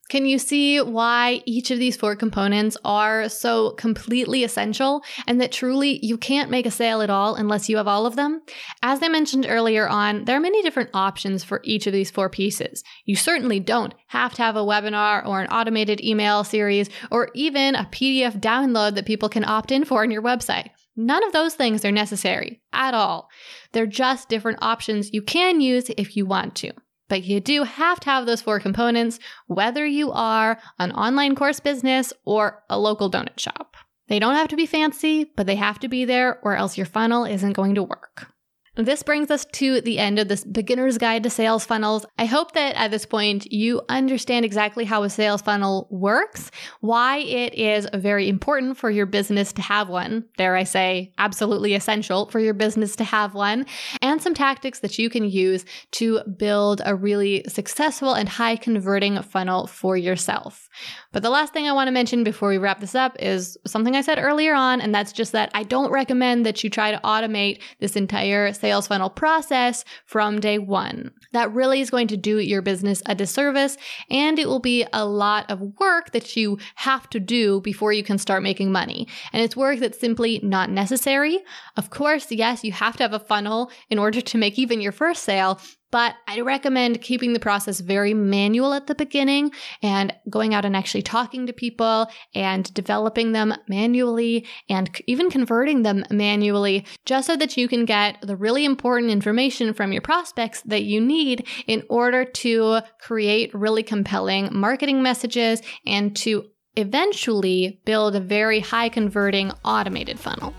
Can 0.09 0.25
you 0.25 0.39
see 0.39 0.81
why 0.81 1.43
each 1.45 1.71
of 1.71 1.79
these 1.79 1.97
four 1.97 2.17
components 2.17 2.79
are 2.83 3.29
so 3.29 3.73
completely 3.73 4.43
essential 4.43 5.03
and 5.27 5.39
that 5.39 5.53
truly 5.53 5.99
you 6.05 6.17
can't 6.17 6.51
make 6.51 6.65
a 6.65 6.71
sale 6.71 7.03
at 7.03 7.11
all 7.11 7.35
unless 7.35 7.69
you 7.69 7.77
have 7.77 7.87
all 7.87 8.07
of 8.07 8.17
them? 8.17 8.41
As 8.83 9.03
I 9.03 9.09
mentioned 9.09 9.45
earlier 9.47 9.87
on, 9.87 10.25
there 10.25 10.35
are 10.35 10.41
many 10.41 10.63
different 10.63 10.89
options 10.95 11.45
for 11.45 11.61
each 11.63 11.87
of 11.87 11.93
these 11.93 12.11
four 12.11 12.31
pieces. 12.31 12.83
You 13.05 13.17
certainly 13.17 13.61
don't 13.61 13.93
have 14.07 14.33
to 14.35 14.43
have 14.43 14.57
a 14.57 14.65
webinar 14.65 15.27
or 15.27 15.43
an 15.43 15.49
automated 15.49 16.03
email 16.03 16.43
series 16.43 16.89
or 17.11 17.29
even 17.35 17.75
a 17.75 17.85
PDF 17.85 18.41
download 18.41 18.95
that 18.95 19.05
people 19.05 19.29
can 19.29 19.45
opt 19.45 19.71
in 19.71 19.85
for 19.85 20.03
on 20.03 20.11
your 20.11 20.23
website. 20.23 20.71
None 20.97 21.23
of 21.23 21.35
those 21.35 21.55
things 21.55 21.85
are 21.85 21.93
necessary 21.93 22.63
at 22.73 22.95
all. 22.95 23.29
They're 23.73 23.87
just 23.87 24.31
different 24.31 24.59
options 24.63 25.13
you 25.13 25.21
can 25.21 25.61
use 25.61 25.91
if 25.99 26.17
you 26.17 26.25
want 26.25 26.55
to. 26.57 26.73
But 27.09 27.25
you 27.25 27.41
do 27.41 27.65
have 27.65 28.01
to 28.01 28.11
have 28.11 28.27
those 28.27 28.43
four 28.43 28.61
components, 28.61 29.19
whether 29.47 29.87
you 29.87 30.13
are 30.13 30.59
an 30.79 30.93
online 30.93 31.35
course 31.35 31.61
business 31.61 32.13
or 32.25 32.63
a 32.69 32.79
local 32.79 33.11
donut 33.11 33.39
shop. 33.39 33.77
They 34.09 34.19
don't 34.19 34.35
have 34.35 34.49
to 34.49 34.57
be 34.57 34.67
fancy, 34.67 35.25
but 35.37 35.47
they 35.47 35.57
have 35.57 35.79
to 35.81 35.89
be 35.89 36.05
there, 36.05 36.39
or 36.43 36.57
else 36.57 36.77
your 36.77 36.87
funnel 36.87 37.25
isn't 37.25 37.53
going 37.53 37.75
to 37.75 37.83
work. 37.83 38.33
This 38.79 39.03
brings 39.03 39.29
us 39.33 39.45
to 39.55 39.81
the 39.81 39.99
end 39.99 40.21
of 40.21 40.29
this 40.29 40.45
beginner's 40.45 40.99
guide 40.99 41.25
to 41.25 41.31
sales 41.31 41.65
funnels. 41.65 42.07
I 42.17 42.27
hope 42.27 42.53
that 42.53 42.77
at 42.77 42.93
this 42.93 43.05
point 43.05 43.53
you 43.53 43.83
understand 43.89 44.45
exactly 44.45 44.85
how 44.85 45.03
a 45.03 45.11
sales 45.11 45.43
funnel 45.43 45.89
works, 45.91 46.53
why 46.79 47.17
it 47.19 47.55
is 47.55 47.89
very 47.93 48.29
important 48.29 48.77
for 48.77 48.89
your 48.89 49.07
business 49.07 49.53
to 49.55 49.63
have 49.63 49.89
one. 49.89 50.27
Dare 50.37 50.55
I 50.55 50.63
say, 50.63 51.13
absolutely 51.19 51.75
essential 51.75 52.27
for 52.27 52.39
your 52.39 52.55
business 52.55 52.95
to 52.97 53.05
have 53.05 53.35
one, 53.35 53.67
and 54.01 54.23
some 54.23 54.33
tactics 54.33 54.79
that 54.79 54.97
you 54.97 55.11
can 55.11 55.29
use 55.29 55.65
to 55.95 56.21
build 56.37 56.81
a 56.85 56.95
really 56.95 57.43
successful 57.49 58.15
and 58.15 58.29
high 58.29 58.55
converting 58.55 59.21
funnel 59.23 59.67
for 59.67 59.97
yourself. 59.97 60.69
But 61.11 61.25
the 61.25 61.31
last 61.31 61.53
thing 61.53 61.67
I 61.67 61.73
want 61.73 61.89
to 61.89 61.93
mention 61.93 62.23
before 62.23 62.49
we 62.49 62.59
wrap 62.59 62.79
this 62.79 62.95
up 62.95 63.17
is 63.19 63.59
something 63.67 63.97
I 63.97 64.03
said 64.03 64.21
earlier 64.21 64.55
on, 64.55 64.81
and 64.81 64.95
that's 64.95 65.13
just 65.13 65.33
that 65.33 65.51
I 65.53 65.65
don't 65.65 65.91
recommend 65.91 66.47
that 66.47 66.63
you 66.63 66.71
try 66.71 66.93
to 66.93 67.01
automate 67.01 67.61
this 67.81 67.97
entire 67.97 68.53
sales 68.69 68.87
funnel 68.87 69.09
process 69.09 69.83
from 70.05 70.41
day 70.41 70.59
one. 70.59 71.11
That 71.33 71.53
really 71.53 71.81
is 71.81 71.91
going 71.91 72.09
to 72.09 72.17
do 72.17 72.39
your 72.39 72.61
business 72.61 73.03
a 73.07 73.15
disservice, 73.15 73.79
and 74.11 74.39
it 74.39 74.47
will 74.47 74.61
be 74.61 74.87
a 74.93 75.07
lot 75.07 75.51
of 75.51 75.79
work 75.79 76.13
that 76.13 76.37
you 76.37 76.59
have 76.75 77.09
to 77.11 77.21
do 77.21 77.61
before 77.63 77.93
you 77.93 78.03
can 78.03 78.19
start 78.19 78.43
making 78.43 78.71
money. 78.71 79.09
And 79.33 79.43
it's 79.43 79.57
work 79.57 79.79
that's 79.79 79.99
simply 79.99 80.41
not 80.43 80.71
necessary. 80.71 81.41
Of 81.77 81.89
course, 81.89 82.31
yes, 82.31 82.63
you 82.63 82.73
have 82.73 82.97
to 82.99 83.05
have 83.05 83.15
a 83.15 83.19
funnel 83.19 83.71
in 83.89 83.99
order 83.99 84.21
to 84.21 84.39
make 84.39 84.59
even 84.59 84.81
your 84.81 84.93
first 84.93 85.23
sale, 85.25 85.61
but 85.91 86.15
I 86.27 86.41
recommend 86.41 87.01
keeping 87.01 87.33
the 87.33 87.41
process 87.41 87.81
very 87.81 88.15
manual 88.15 88.75
at 88.75 88.87
the 88.87 88.95
beginning 88.95 89.53
and 89.83 90.13
going 90.29 90.55
out 90.55 90.65
and 90.65 90.77
actually 90.77 91.03
talking 91.03 91.47
to 91.47 91.53
people 91.53 92.09
and 92.35 92.73
developing 92.75 93.33
them 93.33 93.55
manually 93.69 94.47
and 94.69 94.91
even 95.07 95.31
converting 95.31 95.83
them 95.83 96.05
manually 96.11 96.87
just 97.05 97.27
so 97.27 97.37
that 97.37 97.57
you 97.57 97.69
can 97.69 97.85
get 97.85 98.19
the 98.23 98.37
really 98.37 98.65
important 98.65 99.11
information 99.11 99.73
from 99.73 99.93
your 99.93 100.03
prospects 100.03 100.63
that 100.63 100.85
you 100.85 101.01
need 101.01 101.47
in 101.67 101.83
order 101.89 102.25
to 102.25 102.81
create 103.01 103.55
really 103.55 103.83
compelling 103.83 104.49
marketing 104.53 105.03
messages 105.03 105.63
and 105.87 106.15
to 106.17 106.45
eventually 106.77 107.81
build 107.85 108.15
a 108.15 108.21
very 108.21 108.61
high 108.61 108.89
converting 108.89 109.51
automated 109.65 110.19
funnel. 110.19 110.55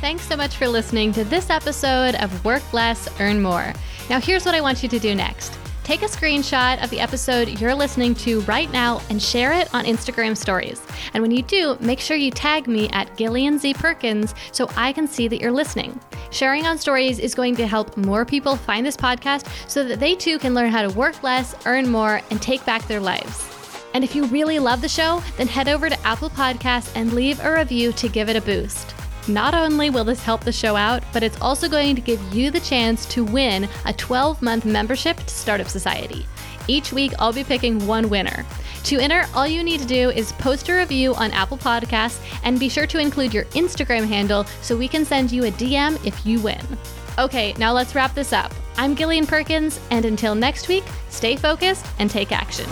Thanks 0.00 0.28
so 0.28 0.36
much 0.36 0.56
for 0.56 0.68
listening 0.68 1.10
to 1.14 1.24
this 1.24 1.48
episode 1.48 2.16
of 2.16 2.44
Work 2.44 2.70
Less, 2.74 3.08
Earn 3.18 3.40
More. 3.40 3.72
Now, 4.10 4.20
here's 4.20 4.44
what 4.44 4.54
I 4.54 4.60
want 4.60 4.82
you 4.82 4.90
to 4.90 4.98
do 4.98 5.14
next. 5.14 5.58
Take 5.84 6.02
a 6.02 6.06
screenshot 6.06 6.82
of 6.84 6.90
the 6.90 7.00
episode 7.00 7.60
you're 7.60 7.74
listening 7.74 8.14
to 8.16 8.40
right 8.42 8.70
now 8.70 9.00
and 9.08 9.22
share 9.22 9.52
it 9.52 9.72
on 9.74 9.84
Instagram 9.84 10.36
stories. 10.36 10.82
And 11.14 11.22
when 11.22 11.30
you 11.30 11.42
do, 11.42 11.78
make 11.80 11.98
sure 11.98 12.16
you 12.16 12.30
tag 12.30 12.68
me 12.68 12.90
at 12.90 13.16
Gillian 13.16 13.58
Z 13.58 13.72
Perkins 13.74 14.34
so 14.52 14.68
I 14.76 14.92
can 14.92 15.08
see 15.08 15.28
that 15.28 15.40
you're 15.40 15.50
listening. 15.50 15.98
Sharing 16.30 16.66
on 16.66 16.76
stories 16.76 17.18
is 17.18 17.34
going 17.34 17.56
to 17.56 17.66
help 17.66 17.96
more 17.96 18.24
people 18.24 18.54
find 18.54 18.84
this 18.84 18.96
podcast 18.98 19.46
so 19.68 19.82
that 19.82 19.98
they 19.98 20.14
too 20.14 20.38
can 20.38 20.52
learn 20.54 20.70
how 20.70 20.82
to 20.82 20.94
work 20.94 21.22
less, 21.22 21.54
earn 21.66 21.88
more, 21.88 22.20
and 22.30 22.42
take 22.42 22.64
back 22.66 22.86
their 22.86 23.00
lives. 23.00 23.48
And 23.94 24.04
if 24.04 24.14
you 24.14 24.26
really 24.26 24.58
love 24.58 24.82
the 24.82 24.88
show, 24.88 25.22
then 25.38 25.48
head 25.48 25.68
over 25.68 25.88
to 25.88 26.06
Apple 26.06 26.30
Podcasts 26.30 26.92
and 26.94 27.14
leave 27.14 27.42
a 27.42 27.54
review 27.54 27.92
to 27.92 28.08
give 28.08 28.28
it 28.28 28.36
a 28.36 28.42
boost. 28.42 28.95
Not 29.28 29.54
only 29.54 29.90
will 29.90 30.04
this 30.04 30.22
help 30.22 30.44
the 30.44 30.52
show 30.52 30.76
out, 30.76 31.02
but 31.12 31.22
it's 31.22 31.40
also 31.40 31.68
going 31.68 31.96
to 31.96 32.00
give 32.00 32.22
you 32.32 32.50
the 32.50 32.60
chance 32.60 33.06
to 33.06 33.24
win 33.24 33.68
a 33.84 33.92
12 33.92 34.40
month 34.40 34.64
membership 34.64 35.16
to 35.16 35.28
Startup 35.28 35.68
Society. 35.68 36.26
Each 36.68 36.92
week, 36.92 37.12
I'll 37.18 37.32
be 37.32 37.44
picking 37.44 37.84
one 37.86 38.08
winner. 38.08 38.44
To 38.84 38.98
enter, 38.98 39.24
all 39.34 39.46
you 39.46 39.64
need 39.64 39.80
to 39.80 39.86
do 39.86 40.10
is 40.10 40.32
post 40.32 40.68
a 40.68 40.74
review 40.76 41.14
on 41.14 41.32
Apple 41.32 41.58
Podcasts 41.58 42.20
and 42.44 42.60
be 42.60 42.68
sure 42.68 42.86
to 42.86 43.00
include 43.00 43.34
your 43.34 43.44
Instagram 43.46 44.06
handle 44.06 44.44
so 44.62 44.76
we 44.76 44.88
can 44.88 45.04
send 45.04 45.32
you 45.32 45.44
a 45.44 45.50
DM 45.50 46.04
if 46.06 46.24
you 46.24 46.40
win. 46.40 46.64
Okay, 47.18 47.52
now 47.54 47.72
let's 47.72 47.94
wrap 47.94 48.14
this 48.14 48.32
up. 48.32 48.52
I'm 48.76 48.94
Gillian 48.94 49.26
Perkins, 49.26 49.80
and 49.90 50.04
until 50.04 50.34
next 50.34 50.68
week, 50.68 50.84
stay 51.08 51.34
focused 51.34 51.86
and 51.98 52.10
take 52.10 52.30
action. 52.30 52.66